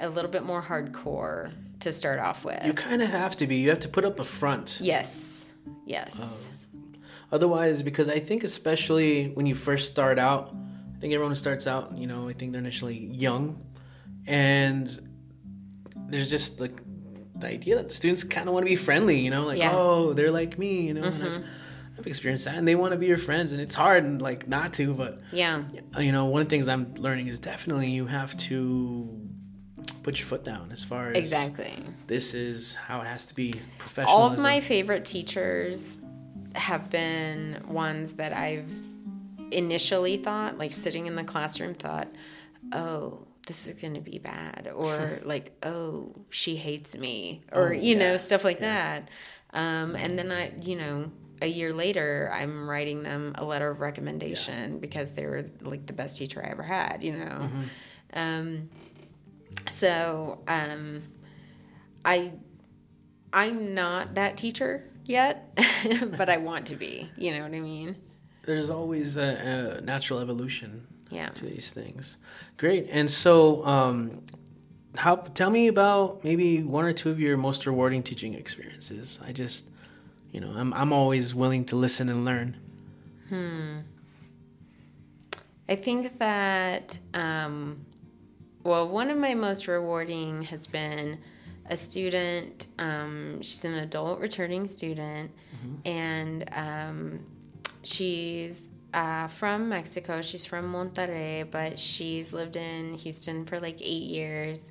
a 0.00 0.08
little 0.08 0.30
bit 0.30 0.44
more 0.44 0.62
hardcore 0.62 1.52
to 1.80 1.92
start 1.92 2.18
off 2.18 2.44
with. 2.44 2.64
You 2.64 2.72
kind 2.72 3.02
of 3.02 3.10
have 3.10 3.36
to 3.36 3.46
be. 3.46 3.56
You 3.56 3.70
have 3.70 3.80
to 3.80 3.88
put 3.88 4.04
up 4.04 4.18
a 4.18 4.24
front. 4.24 4.78
yes, 4.80 5.46
yes, 5.84 6.50
Otherwise, 7.32 7.82
because 7.82 8.10
I 8.10 8.18
think 8.18 8.44
especially 8.44 9.28
when 9.30 9.46
you 9.46 9.54
first 9.54 9.90
start 9.90 10.18
out, 10.18 10.54
I 10.94 11.00
think 11.00 11.14
everyone 11.14 11.32
who 11.32 11.36
starts 11.36 11.66
out, 11.66 11.96
you 11.96 12.06
know, 12.06 12.28
I 12.28 12.34
think 12.34 12.52
they're 12.52 12.60
initially 12.60 12.98
young, 12.98 13.64
and 14.26 14.86
there's 15.96 16.28
just 16.28 16.60
like 16.60 16.78
the 17.34 17.48
idea 17.48 17.76
that 17.76 17.88
the 17.88 17.94
students 17.94 18.22
kind 18.22 18.48
of 18.48 18.54
want 18.54 18.66
to 18.66 18.68
be 18.68 18.76
friendly, 18.76 19.18
you 19.18 19.30
know, 19.30 19.46
like 19.46 19.58
Yeah. 19.58 19.72
oh 19.74 20.12
they're 20.12 20.30
like 20.30 20.58
me, 20.58 20.82
you 20.82 20.94
know. 20.94 21.04
And 21.04 21.24
I've, 21.24 21.30
mm-hmm. 21.32 21.46
I've 21.98 22.06
experienced 22.06 22.44
that, 22.44 22.56
and 22.56 22.68
they 22.68 22.74
want 22.74 22.92
to 22.92 22.98
be 22.98 23.06
your 23.06 23.16
friends, 23.16 23.52
and 23.52 23.62
it's 23.62 23.74
hard, 23.74 24.04
and 24.04 24.20
like 24.20 24.46
not 24.46 24.74
to, 24.74 24.92
but 24.92 25.20
yeah, 25.32 25.64
you 25.98 26.12
know, 26.12 26.26
one 26.26 26.42
of 26.42 26.48
the 26.48 26.50
things 26.54 26.68
I'm 26.68 26.94
learning 26.96 27.28
is 27.28 27.38
definitely 27.38 27.90
you 27.90 28.06
have 28.06 28.36
to 28.48 29.22
put 30.02 30.18
your 30.18 30.26
foot 30.26 30.44
down 30.44 30.70
as 30.70 30.84
far 30.84 31.08
as 31.08 31.16
exactly. 31.16 31.72
This 32.06 32.34
is 32.34 32.74
how 32.74 33.00
it 33.00 33.06
has 33.06 33.24
to 33.26 33.34
be. 33.34 33.54
Professional. 33.78 34.14
All 34.14 34.30
of 34.30 34.38
my 34.38 34.60
favorite 34.60 35.06
teachers 35.06 35.98
have 36.54 36.90
been 36.90 37.62
ones 37.68 38.14
that 38.14 38.32
I've 38.32 38.70
initially 39.50 40.16
thought, 40.16 40.58
like 40.58 40.72
sitting 40.72 41.06
in 41.06 41.14
the 41.14 41.24
classroom, 41.24 41.74
thought, 41.74 42.08
oh, 42.72 43.26
this 43.46 43.66
is 43.66 43.74
going 43.74 43.94
to 43.94 44.00
be 44.00 44.18
bad. 44.18 44.70
Or 44.74 45.20
like, 45.24 45.52
oh, 45.62 46.14
she 46.30 46.56
hates 46.56 46.96
me. 46.96 47.42
Or, 47.52 47.70
Oh, 47.70 47.72
you 47.72 47.96
know, 47.96 48.16
stuff 48.16 48.44
like 48.44 48.60
that. 48.60 49.08
Um, 49.52 49.96
and 49.96 50.18
then 50.18 50.32
I, 50.32 50.52
you 50.62 50.76
know, 50.76 51.10
a 51.40 51.46
year 51.46 51.72
later, 51.72 52.30
I'm 52.32 52.68
writing 52.68 53.02
them 53.02 53.34
a 53.36 53.44
letter 53.44 53.68
of 53.70 53.80
recommendation 53.80 54.78
because 54.78 55.12
they 55.12 55.26
were 55.26 55.44
like 55.60 55.86
the 55.86 55.92
best 55.92 56.16
teacher 56.16 56.44
I 56.44 56.50
ever 56.50 56.62
had, 56.62 57.02
you 57.02 57.12
know. 57.12 57.24
Mm-hmm. 57.24 57.62
Um, 58.14 58.70
so, 59.72 60.38
um, 60.46 61.02
I 62.04 62.32
I'm 63.32 63.74
not 63.74 64.14
that 64.14 64.36
teacher 64.36 64.84
yet, 65.04 65.58
but 66.16 66.28
I 66.28 66.36
want 66.38 66.66
to 66.66 66.76
be. 66.76 67.10
You 67.16 67.32
know 67.32 67.42
what 67.42 67.52
I 67.54 67.60
mean? 67.60 67.96
there's 68.44 68.70
always 68.70 69.16
a, 69.16 69.78
a 69.78 69.80
natural 69.82 70.18
evolution 70.18 70.84
Yeah. 71.10 71.28
to 71.28 71.44
these 71.46 71.72
things. 71.72 72.18
Great. 72.56 72.88
And 72.90 73.08
so, 73.08 73.64
um, 73.64 74.22
how? 74.96 75.14
Tell 75.16 75.48
me 75.50 75.68
about 75.68 76.24
maybe 76.24 76.60
one 76.62 76.84
or 76.84 76.92
two 76.92 77.10
of 77.10 77.20
your 77.20 77.36
most 77.36 77.66
rewarding 77.66 78.02
teaching 78.02 78.34
experiences. 78.34 79.20
I 79.24 79.30
just, 79.32 79.66
you 80.32 80.40
know, 80.40 80.50
I'm 80.56 80.74
I'm 80.74 80.92
always 80.92 81.34
willing 81.36 81.64
to 81.66 81.76
listen 81.76 82.08
and 82.08 82.24
learn. 82.24 82.56
Hmm. 83.28 83.78
I 85.68 85.76
think 85.76 86.18
that, 86.18 86.98
um, 87.14 87.76
well, 88.64 88.88
one 88.88 89.08
of 89.08 89.16
my 89.16 89.34
most 89.34 89.68
rewarding 89.68 90.42
has 90.42 90.66
been 90.66 91.18
a 91.72 91.76
student. 91.76 92.66
Um, 92.78 93.40
she's 93.40 93.64
an 93.64 93.74
adult 93.74 94.20
returning 94.20 94.68
student, 94.68 95.30
and 95.86 96.44
um, 96.52 97.20
she's 97.82 98.68
uh, 98.92 99.26
from 99.28 99.70
Mexico. 99.70 100.20
She's 100.20 100.44
from 100.44 100.70
Monterrey, 100.70 101.50
but 101.50 101.80
she's 101.80 102.32
lived 102.32 102.56
in 102.56 102.94
Houston 102.94 103.46
for 103.46 103.58
like 103.58 103.80
eight 103.80 104.04
years. 104.04 104.70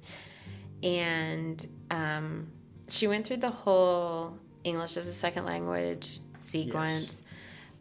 And 0.83 1.65
um, 1.89 2.47
she 2.87 3.07
went 3.07 3.25
through 3.25 3.37
the 3.37 3.49
whole 3.49 4.37
English 4.63 4.95
as 4.95 5.07
a 5.07 5.13
second 5.13 5.45
language 5.45 6.19
sequence 6.39 7.21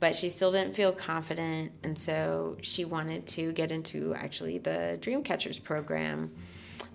but 0.00 0.16
she 0.16 0.30
still 0.30 0.50
didn't 0.50 0.74
feel 0.74 0.92
confident 0.92 1.72
and 1.82 1.98
so 1.98 2.56
she 2.62 2.84
wanted 2.84 3.26
to 3.26 3.52
get 3.52 3.70
into 3.70 4.14
actually 4.14 4.58
the 4.58 4.98
dreamcatchers 5.00 5.62
program 5.62 6.30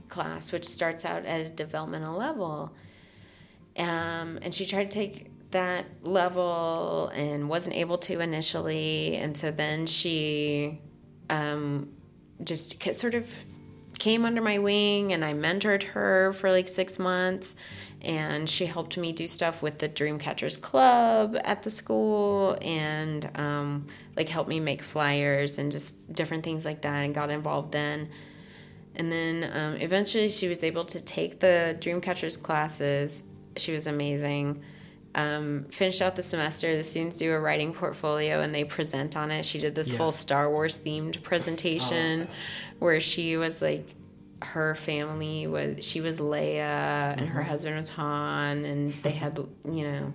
class 0.09 0.51
which 0.51 0.65
starts 0.65 1.05
out 1.05 1.25
at 1.25 1.41
a 1.41 1.49
developmental 1.49 2.17
level 2.17 2.73
um, 3.77 4.39
and 4.41 4.53
she 4.53 4.65
tried 4.65 4.89
to 4.89 4.97
take 4.97 5.31
that 5.51 5.85
level 6.01 7.11
and 7.13 7.49
wasn't 7.49 7.75
able 7.75 7.97
to 7.97 8.19
initially 8.19 9.15
and 9.15 9.37
so 9.37 9.51
then 9.51 9.85
she 9.85 10.79
um, 11.29 11.89
just 12.43 12.81
sort 12.95 13.15
of 13.15 13.27
came 13.99 14.25
under 14.25 14.41
my 14.41 14.59
wing 14.59 15.13
and 15.13 15.23
I 15.23 15.33
mentored 15.33 15.83
her 15.83 16.33
for 16.33 16.51
like 16.51 16.67
six 16.67 16.99
months. 16.99 17.55
And 18.01 18.47
she 18.47 18.67
helped 18.67 18.97
me 18.97 19.13
do 19.13 19.27
stuff 19.27 19.63
with 19.63 19.79
the 19.79 19.89
Dreamcatchers 19.89 20.61
Club 20.61 21.37
at 21.43 21.63
the 21.63 21.71
school 21.71 22.55
and 22.61 23.27
um, 23.35 23.87
like 24.15 24.29
helped 24.29 24.49
me 24.49 24.59
make 24.59 24.83
flyers 24.83 25.57
and 25.57 25.71
just 25.71 26.13
different 26.13 26.43
things 26.43 26.65
like 26.65 26.81
that 26.83 26.97
and 26.97 27.15
got 27.15 27.31
involved 27.31 27.71
then. 27.71 28.09
And 28.97 29.11
then 29.11 29.49
um, 29.53 29.73
eventually 29.75 30.29
she 30.29 30.47
was 30.47 30.63
able 30.63 30.85
to 30.85 30.99
take 30.99 31.39
the 31.39 31.77
Dreamcatchers 31.79 32.41
classes. 32.41 33.23
She 33.57 33.71
was 33.71 33.87
amazing. 33.87 34.61
Um, 35.15 35.65
finished 35.71 36.01
out 36.01 36.15
the 36.15 36.23
semester. 36.23 36.75
The 36.75 36.83
students 36.83 37.17
do 37.17 37.31
a 37.33 37.39
writing 37.39 37.73
portfolio 37.73 38.41
and 38.41 38.53
they 38.53 38.63
present 38.65 39.15
on 39.15 39.31
it. 39.31 39.45
She 39.45 39.59
did 39.59 39.73
this 39.75 39.91
Yeah. 39.91 39.97
whole 39.97 40.11
Star 40.11 40.49
Wars 40.49 40.77
themed 40.77 41.23
presentation 41.23 42.27
Oh. 42.29 42.33
where 42.79 42.99
she 43.01 43.37
was 43.37 43.61
like, 43.61 43.95
her 44.41 44.75
family 44.75 45.47
was 45.47 45.83
she 45.83 46.01
was 46.01 46.19
Leia 46.19 47.15
and 47.17 47.21
her 47.29 47.39
Mm-hmm. 47.39 47.49
husband 47.49 47.77
was 47.77 47.89
Han 47.89 48.65
and 48.65 48.93
they 49.01 49.11
had 49.11 49.39
you 49.63 49.83
know 49.87 50.13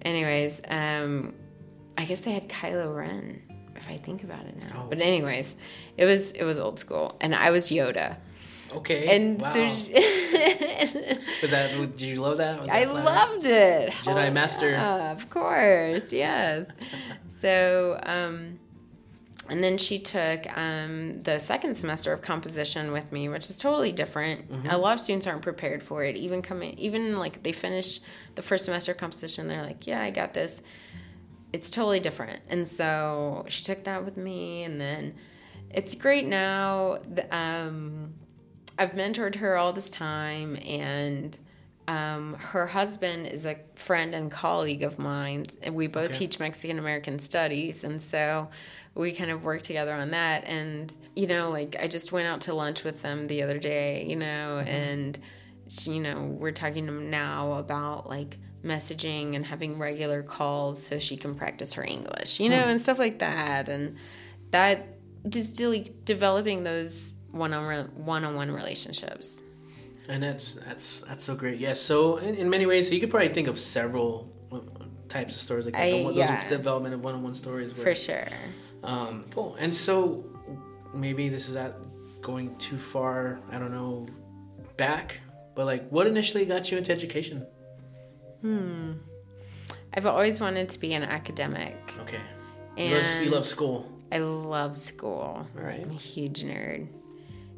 anyways 0.00 0.60
um 0.68 1.34
I 1.98 2.04
guess 2.04 2.20
they 2.20 2.30
had 2.30 2.48
Kylo 2.48 2.96
Ren 2.96 3.42
if 3.78 3.88
I 3.88 3.96
think 3.96 4.22
about 4.24 4.44
it 4.50 4.56
now 4.58 4.82
Oh. 4.84 4.86
but 4.90 4.98
anyways 5.00 5.56
it 5.96 6.04
was 6.04 6.32
it 6.32 6.44
was 6.44 6.58
old 6.58 6.78
school 6.78 7.16
and 7.20 7.34
I 7.34 7.50
was 7.50 7.64
Yoda 7.70 8.16
Okay. 8.74 9.06
and 9.16 9.40
wow. 9.40 9.48
so 9.48 9.60
she, 9.72 9.94
was 11.42 11.50
that? 11.52 11.70
Did 11.74 12.00
you 12.02 12.20
love 12.20 12.36
that? 12.38 12.60
I 12.70 12.84
that 12.84 12.90
flattering? 12.90 13.04
loved 13.04 13.44
it 13.46 13.92
Jedi 14.04 14.28
Oh, 14.28 14.32
Master. 14.32 14.70
yeah, 14.70 15.12
of 15.12 15.30
course 15.30 16.12
yes 16.12 16.66
so 17.38 17.98
um 18.02 18.58
and 19.50 19.64
then 19.64 19.78
she 19.78 19.98
took 19.98 20.40
um, 20.58 21.22
the 21.22 21.38
second 21.38 21.76
semester 21.78 22.12
of 22.12 22.20
composition 22.20 22.92
with 22.92 23.10
me, 23.12 23.30
which 23.30 23.48
is 23.48 23.56
totally 23.56 23.92
different. 23.92 24.52
Mm-hmm. 24.52 24.68
A 24.68 24.76
lot 24.76 24.92
of 24.92 25.00
students 25.00 25.26
aren't 25.26 25.40
prepared 25.40 25.82
for 25.82 26.04
it. 26.04 26.16
Even 26.16 26.42
coming, 26.42 26.74
even 26.74 27.18
like 27.18 27.42
they 27.42 27.52
finish 27.52 28.00
the 28.34 28.42
first 28.42 28.66
semester 28.66 28.92
of 28.92 28.98
composition, 28.98 29.48
they're 29.48 29.62
like, 29.64 29.86
"Yeah, 29.86 30.02
I 30.02 30.10
got 30.10 30.34
this." 30.34 30.60
It's 31.52 31.70
totally 31.70 32.00
different. 32.00 32.40
And 32.48 32.68
so 32.68 33.44
she 33.48 33.64
took 33.64 33.84
that 33.84 34.04
with 34.04 34.16
me, 34.16 34.64
and 34.64 34.80
then 34.80 35.14
it's 35.70 35.94
great 35.94 36.26
now. 36.26 36.98
Um, 37.30 38.14
I've 38.78 38.92
mentored 38.92 39.36
her 39.36 39.56
all 39.56 39.72
this 39.72 39.90
time, 39.90 40.56
and 40.56 41.36
um, 41.88 42.34
her 42.38 42.66
husband 42.66 43.26
is 43.26 43.46
a 43.46 43.56
friend 43.74 44.14
and 44.14 44.30
colleague 44.30 44.82
of 44.82 44.98
mine, 44.98 45.46
and 45.62 45.74
we 45.74 45.86
both 45.86 46.10
Okay. 46.10 46.18
teach 46.26 46.38
Mexican 46.38 46.78
American 46.78 47.18
studies, 47.18 47.82
and 47.84 48.02
so 48.02 48.48
we 48.94 49.12
kind 49.12 49.30
of 49.30 49.44
work 49.44 49.62
together 49.62 49.94
on 49.94 50.10
that. 50.10 50.44
And 50.44 50.94
you 51.16 51.26
know, 51.26 51.50
like 51.50 51.76
I 51.80 51.88
just 51.88 52.12
went 52.12 52.26
out 52.28 52.42
to 52.42 52.54
lunch 52.54 52.84
with 52.84 53.00
them 53.02 53.26
the 53.26 53.42
other 53.42 53.58
day, 53.58 54.04
you 54.04 54.16
know, 54.16 54.58
and 54.66 55.18
she, 55.68 55.92
you 55.92 56.00
know, 56.00 56.22
we're 56.38 56.52
talking 56.52 56.86
to 56.86 56.92
them 56.92 57.10
now 57.10 57.54
about 57.54 58.08
like 58.08 58.38
messaging 58.64 59.34
and 59.36 59.46
having 59.46 59.78
regular 59.78 60.22
calls 60.22 60.82
so 60.84 60.98
she 60.98 61.16
can 61.16 61.34
practice 61.34 61.72
her 61.74 61.84
English, 61.84 62.40
you 62.40 62.48
know, 62.48 62.56
and 62.56 62.80
stuff 62.80 62.98
like 62.98 63.18
that, 63.20 63.68
and 63.68 63.96
that 64.50 64.86
just 65.28 65.58
really 65.60 65.92
developing 66.04 66.64
those 66.64 67.14
one-on 67.30 67.86
one-on-one 67.96 68.50
relationships. 68.50 69.40
And 70.08 70.22
that's 70.22 70.54
that's 70.54 71.00
that's 71.00 71.24
so 71.24 71.34
great. 71.34 71.58
Yes. 71.60 71.80
so 71.80 72.16
in, 72.16 72.34
in 72.34 72.48
many 72.50 72.66
ways, 72.66 72.88
so 72.88 72.94
you 72.94 73.00
could 73.00 73.10
probably 73.10 73.28
think 73.28 73.46
of 73.48 73.58
several 73.58 74.32
uh, 74.50 74.60
types 75.08 75.34
of 75.34 75.40
stories 75.42 75.66
like 75.66 75.74
that. 75.74 75.82
I- 75.82 75.90
The 76.04 76.12
yeah. 76.14 76.42
Those 76.48 76.58
development 76.58 76.94
of 76.94 77.04
one-on-one 77.04 77.34
stories. 77.34 77.74
Where, 77.74 77.84
For 77.84 77.94
sure. 77.94 78.28
Um, 78.82 79.24
cool. 79.30 79.56
And 79.58 79.74
so 79.74 80.24
maybe 80.94 81.28
this 81.28 81.48
is 81.48 81.56
at 81.56 81.74
going 82.22 82.56
too 82.56 82.78
far. 82.78 83.38
I 83.50 83.58
don't 83.58 83.70
know. 83.72 84.06
Back, 84.76 85.20
but 85.56 85.66
like, 85.66 85.88
what 85.90 86.06
initially 86.06 86.44
got 86.46 86.70
you 86.70 86.78
into 86.78 86.92
education? 86.92 87.44
I've 89.94 90.06
always 90.06 90.40
wanted 90.40 90.68
to 90.70 90.78
be 90.78 90.94
an 90.94 91.02
academic. 91.02 91.76
Okay. 92.00 92.20
You 92.76 92.94
love, 92.96 93.22
you 93.24 93.30
love 93.30 93.46
school. 93.46 93.90
I 94.12 94.18
love 94.18 94.76
school. 94.76 95.46
All 95.56 95.62
right. 95.62 95.80
I'm 95.80 95.90
a 95.90 95.94
huge 95.94 96.42
nerd. 96.42 96.88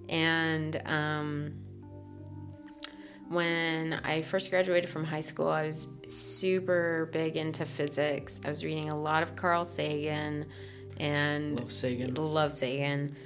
And 0.08 0.80
um, 0.86 1.54
when 3.28 3.94
I 4.04 4.22
first 4.22 4.50
graduated 4.50 4.90
from 4.90 5.04
high 5.04 5.20
school, 5.20 5.48
I 5.48 5.66
was 5.66 5.86
super 6.08 7.08
big 7.12 7.36
into 7.36 7.64
physics. 7.64 8.40
I 8.44 8.48
was 8.48 8.64
reading 8.64 8.90
a 8.90 8.98
lot 8.98 9.22
of 9.22 9.36
Carl 9.36 9.64
Sagan 9.64 10.46
and 10.98 11.60
Love 11.60 11.72
Sagan. 11.72 12.14
love 12.14 12.52
Sagan. 12.52 13.16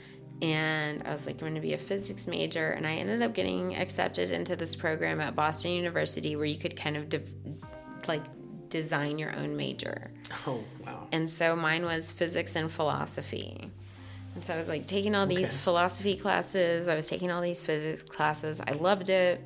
And 0.42 1.02
I 1.04 1.10
was 1.12 1.26
like, 1.26 1.36
I'm 1.36 1.40
going 1.40 1.54
to 1.54 1.60
be 1.60 1.74
a 1.74 1.78
physics 1.78 2.26
major. 2.26 2.70
And 2.70 2.86
I 2.86 2.94
ended 2.96 3.22
up 3.22 3.34
getting 3.34 3.76
accepted 3.76 4.30
into 4.30 4.56
this 4.56 4.74
program 4.76 5.20
at 5.20 5.34
Boston 5.34 5.72
University 5.72 6.36
where 6.36 6.44
you 6.44 6.58
could 6.58 6.76
kind 6.76 6.96
of 6.96 7.08
de- 7.08 7.22
like 8.08 8.22
design 8.68 9.18
your 9.18 9.34
own 9.36 9.56
major. 9.56 10.10
Oh 10.46 10.62
wow. 10.84 11.06
And 11.12 11.30
so 11.30 11.54
mine 11.56 11.84
was 11.84 12.10
physics 12.12 12.56
and 12.56 12.70
philosophy. 12.70 13.70
And 14.34 14.44
so 14.44 14.52
I 14.52 14.56
was 14.56 14.68
like 14.68 14.86
taking 14.86 15.14
all 15.14 15.26
these 15.26 15.38
Okay. 15.38 15.56
philosophy 15.56 16.16
classes, 16.16 16.88
I 16.88 16.96
was 16.96 17.06
taking 17.06 17.30
all 17.30 17.40
these 17.40 17.64
physics 17.64 18.02
classes. 18.02 18.60
I 18.66 18.72
loved 18.72 19.08
it. 19.08 19.40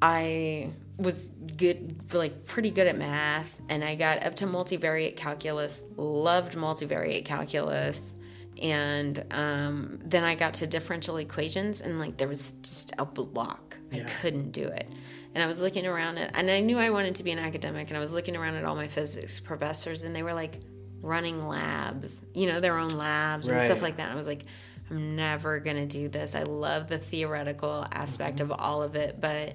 I 0.00 0.70
was 0.98 1.28
good, 1.56 2.12
like 2.14 2.46
pretty 2.46 2.70
good 2.70 2.86
at 2.86 2.96
math, 2.96 3.54
and 3.68 3.82
I 3.84 3.94
got 3.94 4.22
up 4.24 4.36
to 4.36 4.46
multivariate 4.46 5.16
calculus, 5.16 5.82
loved 5.96 6.54
multivariate 6.54 7.24
calculus. 7.24 8.14
And 8.62 9.24
um, 9.32 9.98
then 10.04 10.24
I 10.24 10.34
got 10.34 10.54
to 10.54 10.66
differential 10.66 11.18
equations, 11.18 11.80
and 11.80 11.98
like 11.98 12.16
there 12.16 12.28
was 12.28 12.52
just 12.62 12.92
a 12.98 13.04
block. 13.04 13.76
I 13.92 13.96
Yeah. 13.98 14.08
couldn't 14.20 14.52
do 14.52 14.64
it. 14.66 14.88
And 15.34 15.42
I 15.42 15.46
was 15.46 15.60
looking 15.60 15.86
around 15.86 16.16
at, 16.16 16.30
and 16.34 16.50
I 16.50 16.60
knew 16.60 16.78
I 16.78 16.88
wanted 16.90 17.16
to 17.16 17.22
be 17.22 17.30
an 17.32 17.38
academic, 17.38 17.88
and 17.88 17.96
I 17.96 18.00
was 18.00 18.10
looking 18.12 18.34
around 18.36 18.54
at 18.54 18.64
all 18.64 18.74
my 18.74 18.88
physics 18.88 19.38
professors, 19.38 20.02
and 20.02 20.16
they 20.16 20.22
were 20.22 20.32
like 20.34 20.60
running 21.02 21.46
labs, 21.46 22.24
you 22.34 22.46
know, 22.46 22.58
their 22.60 22.78
own 22.78 22.88
labs 22.88 23.46
and 23.48 23.60
stuff 23.62 23.82
like 23.82 23.98
that. 23.98 24.04
And 24.04 24.12
I 24.12 24.16
was 24.16 24.26
like, 24.26 24.44
I'm 24.90 25.14
never 25.14 25.58
gonna 25.58 25.86
do 25.86 26.08
this. 26.08 26.34
I 26.34 26.42
love 26.44 26.88
the 26.88 26.98
theoretical 26.98 27.86
aspect 27.92 28.40
of 28.40 28.50
all 28.50 28.82
of 28.82 28.94
it, 28.96 29.20
but 29.20 29.54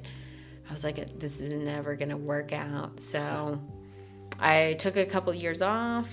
I 0.69 0.71
was 0.71 0.83
like, 0.83 1.19
this 1.19 1.41
is 1.41 1.51
never 1.51 1.95
gonna 1.95 2.15
work 2.17 2.53
out. 2.53 2.99
So 2.99 3.59
I 4.39 4.75
took 4.79 4.97
a 4.97 5.05
couple 5.05 5.33
years 5.33 5.61
off 5.61 6.09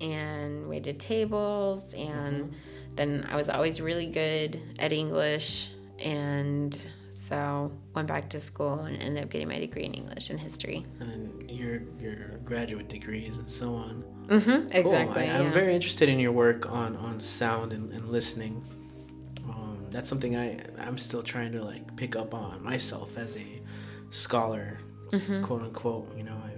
and 0.00 0.68
we 0.68 0.80
did 0.80 0.98
tables 1.00 1.94
and 1.94 2.52
then 2.96 3.26
I 3.30 3.36
was 3.36 3.48
always 3.48 3.80
really 3.80 4.06
good 4.06 4.60
at 4.78 4.92
English 4.92 5.70
and 5.98 6.78
so 7.12 7.72
went 7.94 8.06
back 8.08 8.28
to 8.30 8.40
school 8.40 8.80
and 8.80 9.00
ended 9.00 9.24
up 9.24 9.30
getting 9.30 9.48
my 9.48 9.58
degree 9.58 9.84
in 9.84 9.94
English 9.94 10.30
and 10.30 10.38
history. 10.38 10.84
And 11.00 11.10
then 11.10 11.48
your 11.48 11.80
your 11.98 12.38
graduate 12.44 12.88
degrees 12.88 13.38
and 13.38 13.50
so 13.50 13.74
on. 13.74 14.04
Mm-hmm, 14.26 14.50
Cool. 14.50 14.70
exactly. 14.72 15.22
I, 15.30 15.38
I'm 15.38 15.46
yeah. 15.46 15.52
very 15.52 15.74
interested 15.74 16.08
in 16.08 16.18
your 16.18 16.32
work 16.32 16.70
on 16.70 16.96
on 16.96 17.20
sound 17.20 17.72
and, 17.72 17.90
and 17.92 18.10
listening. 18.10 18.62
Um, 19.48 19.86
that's 19.90 20.08
something 20.08 20.36
I 20.36 20.58
I'm 20.78 20.98
still 20.98 21.22
trying 21.22 21.52
to 21.52 21.62
like 21.64 21.96
pick 21.96 22.14
up 22.16 22.34
on 22.34 22.62
myself 22.62 23.16
as 23.16 23.36
a 23.36 23.46
scholar, 24.10 24.78
Mm-hmm. 25.12 25.44
quote 25.44 25.62
unquote. 25.62 26.16
You 26.16 26.24
know, 26.24 26.36
I've 26.44 26.53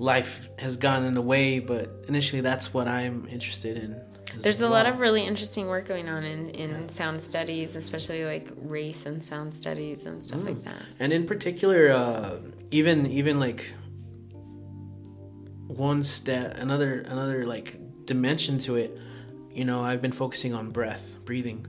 life 0.00 0.48
has 0.58 0.76
gone 0.76 1.04
in 1.04 1.14
the 1.14 1.22
way, 1.22 1.58
but 1.60 2.04
initially 2.08 2.40
that's 2.40 2.74
what 2.74 2.88
I'm 2.88 3.28
interested 3.28 3.76
in. 3.76 4.00
There's 4.40 4.60
a 4.60 4.68
lot 4.68 4.86
of 4.86 4.98
really 5.00 5.22
interesting 5.24 5.66
work 5.66 5.86
going 5.86 6.08
on 6.08 6.22
in, 6.24 6.50
in 6.50 6.88
sound 6.88 7.20
studies, 7.20 7.74
especially 7.76 8.24
like 8.24 8.48
race 8.56 9.04
and 9.06 9.24
sound 9.24 9.54
studies 9.54 10.04
and 10.06 10.24
stuff 10.24 10.40
Mm. 10.40 10.46
like 10.46 10.64
that. 10.64 10.82
and 11.00 11.12
in 11.12 11.26
particular 11.26 11.90
uh, 11.92 12.36
even 12.70 13.06
even 13.06 13.38
like 13.40 13.72
one 15.66 16.02
step 16.02 16.56
another 16.58 17.00
another 17.02 17.46
like 17.46 17.76
dimension 18.06 18.58
to 18.58 18.76
it 18.76 18.98
you 19.52 19.64
know 19.64 19.82
i've 19.82 20.02
been 20.02 20.12
focusing 20.12 20.52
on 20.54 20.70
breath 20.70 21.16
breathing 21.24 21.64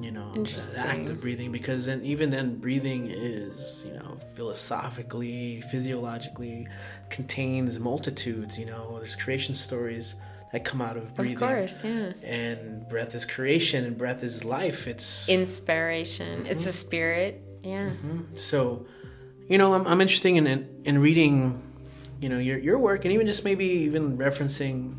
you 0.00 0.10
know 0.10 0.32
the 0.32 0.82
act 0.86 1.08
of 1.08 1.20
breathing 1.20 1.50
because 1.52 1.86
then 1.86 2.02
even 2.04 2.30
then 2.30 2.56
breathing 2.56 3.08
is 3.10 3.84
you 3.86 3.94
know 3.94 4.16
philosophically 4.34 5.62
physiologically 5.70 6.66
contains 7.10 7.78
multitudes 7.78 8.58
you 8.58 8.66
know 8.66 8.98
there's 8.98 9.16
creation 9.16 9.54
stories 9.54 10.14
that 10.52 10.64
come 10.64 10.80
out 10.80 10.96
of 10.96 11.14
breathing 11.14 11.34
Of 11.34 11.40
course, 11.40 11.84
yeah. 11.84 12.12
and 12.22 12.88
breath 12.88 13.14
is 13.14 13.24
creation 13.24 13.84
and 13.84 13.96
breath 13.98 14.22
is 14.22 14.44
life 14.44 14.86
it's 14.86 15.28
Inspiration. 15.28 16.46
It's 16.46 16.62
Mm-hmm. 16.62 16.68
a 16.68 16.72
spirit. 16.72 17.42
Yeah. 17.62 17.90
So, 18.34 18.86
you 19.48 19.58
know, 19.58 19.74
I'm, 19.74 19.86
I'm 19.88 20.00
interested 20.00 20.28
in, 20.28 20.46
in 20.46 20.82
in 20.84 20.98
reading, 21.00 21.62
you 22.20 22.28
know, 22.28 22.38
your 22.38 22.58
your 22.58 22.78
work, 22.78 23.04
and 23.04 23.12
even 23.12 23.26
just 23.26 23.42
maybe 23.44 23.64
even 23.64 24.16
referencing, 24.18 24.96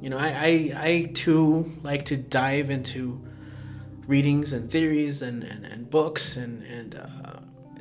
you 0.00 0.08
know, 0.08 0.16
I 0.16 0.28
I, 0.28 0.50
I 0.88 1.10
too 1.12 1.72
like 1.82 2.06
to 2.06 2.16
dive 2.16 2.70
into 2.70 3.20
readings 4.06 4.52
and 4.52 4.70
theories 4.70 5.22
and 5.22 5.42
and, 5.44 5.64
and 5.64 5.90
books, 5.90 6.36
and 6.36 6.62
and 6.64 6.94
uh, 6.94 7.40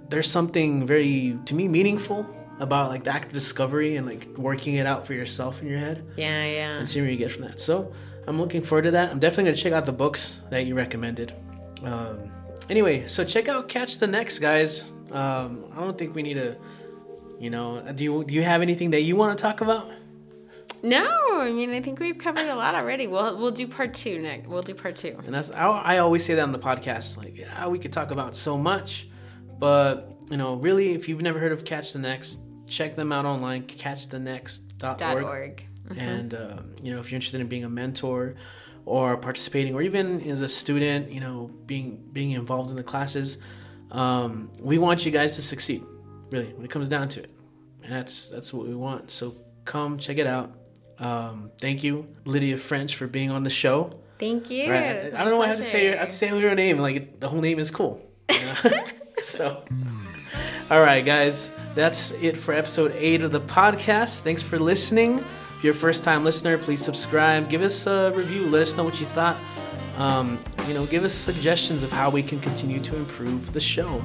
there's 0.10 0.30
something 0.30 0.86
very 0.88 1.38
to 1.46 1.56
me 1.56 1.68
meaningful 1.68 2.26
about 2.60 2.90
like 2.90 3.04
the 3.04 3.12
act 3.12 3.26
of 3.28 3.34
discovery 3.34 3.98
and 3.98 4.08
like 4.08 4.28
working 4.38 4.76
it 4.76 4.86
out 4.86 5.06
for 5.06 5.14
yourself 5.14 5.62
in 5.62 5.68
your 5.68 5.78
head 5.78 6.06
Yeah, 6.16 6.46
yeah. 6.46 6.78
and 6.78 6.88
seeing 6.88 7.04
what 7.06 7.12
you 7.12 7.18
get 7.18 7.32
from 7.32 7.44
that. 7.44 7.60
So 7.60 7.92
I'm 8.28 8.40
looking 8.40 8.62
forward 8.64 8.84
to 8.84 8.92
that. 8.92 9.12
I'm 9.12 9.20
definitely 9.20 9.46
gonna 9.52 9.58
check 9.58 9.74
out 9.74 9.86
the 9.86 9.92
books 9.92 10.42
that 10.52 10.66
you 10.66 10.74
recommended. 10.76 11.34
Um, 11.84 12.32
anyway, 12.70 13.08
so 13.08 13.24
check 13.26 13.50
out 13.50 13.68
Catch 13.68 13.98
the 13.98 14.08
Next, 14.08 14.40
guys. 14.40 14.94
Um, 15.12 15.66
I 15.76 15.82
don't 15.82 15.98
think 15.98 16.16
we 16.16 16.24
need 16.24 16.36
to, 16.36 16.56
you 17.40 17.50
know, 17.50 17.82
do 17.94 18.04
you 18.04 18.24
do 18.24 18.34
you 18.34 18.44
have 18.44 18.62
anything 18.62 18.92
that 18.92 19.02
you 19.02 19.16
want 19.18 19.38
to 19.38 19.42
talk 19.42 19.60
about? 19.62 19.92
No, 20.84 21.08
I 21.42 21.52
mean 21.52 21.72
I 21.72 21.82
think 21.82 22.00
we've 22.00 22.18
covered 22.18 22.48
a 22.48 22.56
lot 22.56 22.76
already. 22.76 23.08
We'll 23.08 23.38
we'll 23.38 23.52
do 23.52 23.68
part 23.68 23.94
two 23.94 24.20
next. 24.22 24.48
We'll 24.48 24.62
do 24.62 24.74
part 24.74 24.96
two. 24.96 25.20
And 25.26 25.34
that's 25.34 25.52
I, 25.52 25.66
I 25.68 25.98
always 26.00 26.24
say 26.24 26.36
that 26.36 26.42
on 26.42 26.52
the 26.52 26.60
podcast. 26.60 27.18
Like, 27.18 27.38
yeah, 27.38 27.68
we 27.68 27.80
could 27.80 27.94
talk 27.94 28.12
about 28.12 28.36
so 28.36 28.58
much, 28.58 29.08
but 29.60 30.16
you 30.30 30.38
know, 30.38 30.56
really, 30.56 30.94
if 30.94 31.08
you've 31.08 31.22
never 31.22 31.40
heard 31.40 31.52
of 31.52 31.66
Catch 31.66 31.94
the 31.94 32.00
Next, 32.00 32.40
check 32.68 32.96
them 32.96 33.12
out 33.12 33.26
online. 33.26 33.64
CatchTheNext.org. 33.64 34.98
Dot 34.98 35.02
org. 35.02 35.64
And 35.96 36.34
uh, 36.34 36.58
you 36.82 36.94
know, 36.94 37.00
if 37.00 37.12
you're 37.12 37.18
interested 37.18 37.42
in 37.42 37.48
being 37.48 37.64
a 37.64 37.70
mentor 37.70 38.36
or 38.86 39.18
participating, 39.18 39.74
or 39.76 39.82
even 39.82 40.22
as 40.30 40.42
a 40.42 40.50
student, 40.50 41.12
you 41.12 41.20
know, 41.20 41.52
being 41.66 42.04
being 42.12 42.32
involved 42.32 42.70
in 42.72 42.76
the 42.76 42.84
classes, 42.84 43.38
um, 43.92 44.52
we 44.60 44.78
want 44.78 45.06
you 45.06 45.12
guys 45.12 45.36
to 45.36 45.42
succeed. 45.42 45.84
Really, 46.32 46.54
when 46.54 46.66
it 46.66 46.72
comes 46.72 46.90
down 46.90 47.08
to 47.10 47.24
it, 47.24 47.32
and 47.84 47.92
that's 47.92 48.30
that's 48.30 48.52
what 48.52 48.68
we 48.68 48.76
want. 48.76 49.12
So 49.12 49.36
come 49.64 49.98
check 49.98 50.18
it 50.18 50.28
out. 50.28 50.58
Um, 51.00 51.52
thank 51.60 51.84
you, 51.84 52.08
Lydia 52.26 52.58
French, 52.58 52.96
for 52.96 53.08
being 53.08 53.32
on 53.32 53.44
the 53.44 53.50
show. 53.50 54.00
Thank 54.18 54.50
you. 54.50 54.72
Right. 54.72 55.14
I 55.14 55.24
don't 55.24 55.30
know 55.30 55.38
why 55.38 55.46
I 55.46 55.48
have 55.48 55.58
to 55.58 55.64
say 55.64 55.82
pleasure. 55.82 55.96
I 55.98 56.00
have 56.00 56.10
to 56.10 56.16
say 56.16 56.40
your 56.40 56.56
name. 56.56 56.80
Like 56.80 57.20
the 57.20 57.28
whole 57.28 57.42
name 57.42 57.60
is 57.60 57.70
cool. 57.72 58.02
you 58.30 58.40
know? 58.64 58.72
so, 59.24 59.64
all 60.72 60.82
right, 60.82 61.06
guys, 61.06 61.52
that's 61.74 62.12
it 62.12 62.38
for 62.38 62.54
episode 62.54 62.94
eight 62.98 63.22
of 63.22 63.32
the 63.32 63.42
podcast. 63.42 64.22
Thanks 64.22 64.42
for 64.42 64.58
listening. 64.58 65.20
If 65.58 65.64
you're 65.64 65.74
a 65.74 65.78
first 65.78 66.04
time 66.04 66.24
listener, 66.24 66.58
please 66.58 66.84
subscribe. 66.84 67.50
Give 67.50 67.62
us 67.62 67.88
a 67.88 68.12
review. 68.16 68.48
Let 68.48 68.62
us 68.62 68.78
know 68.78 68.84
what 68.84 69.00
you 69.00 69.06
thought. 69.06 69.38
Um, 69.98 70.40
you 70.68 70.74
know, 70.74 70.86
give 70.86 71.06
us 71.06 71.14
suggestions 71.14 71.84
of 71.84 71.92
how 71.92 72.10
we 72.10 72.22
can 72.22 72.40
continue 72.40 72.82
to 72.82 72.96
improve 72.96 73.54
the 73.54 73.60
show. 73.60 74.04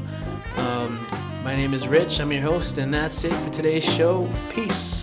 Um, 0.57 1.05
my 1.43 1.57
name 1.57 1.75
is 1.75 1.89
Rich. 1.89 2.21
I'm 2.21 2.31
your 2.33 2.43
host, 2.43 2.79
and 2.79 2.93
that's 2.93 3.25
it 3.25 3.33
for 3.33 3.51
today's 3.51 3.85
show. 3.85 4.29
Peace. 4.51 5.00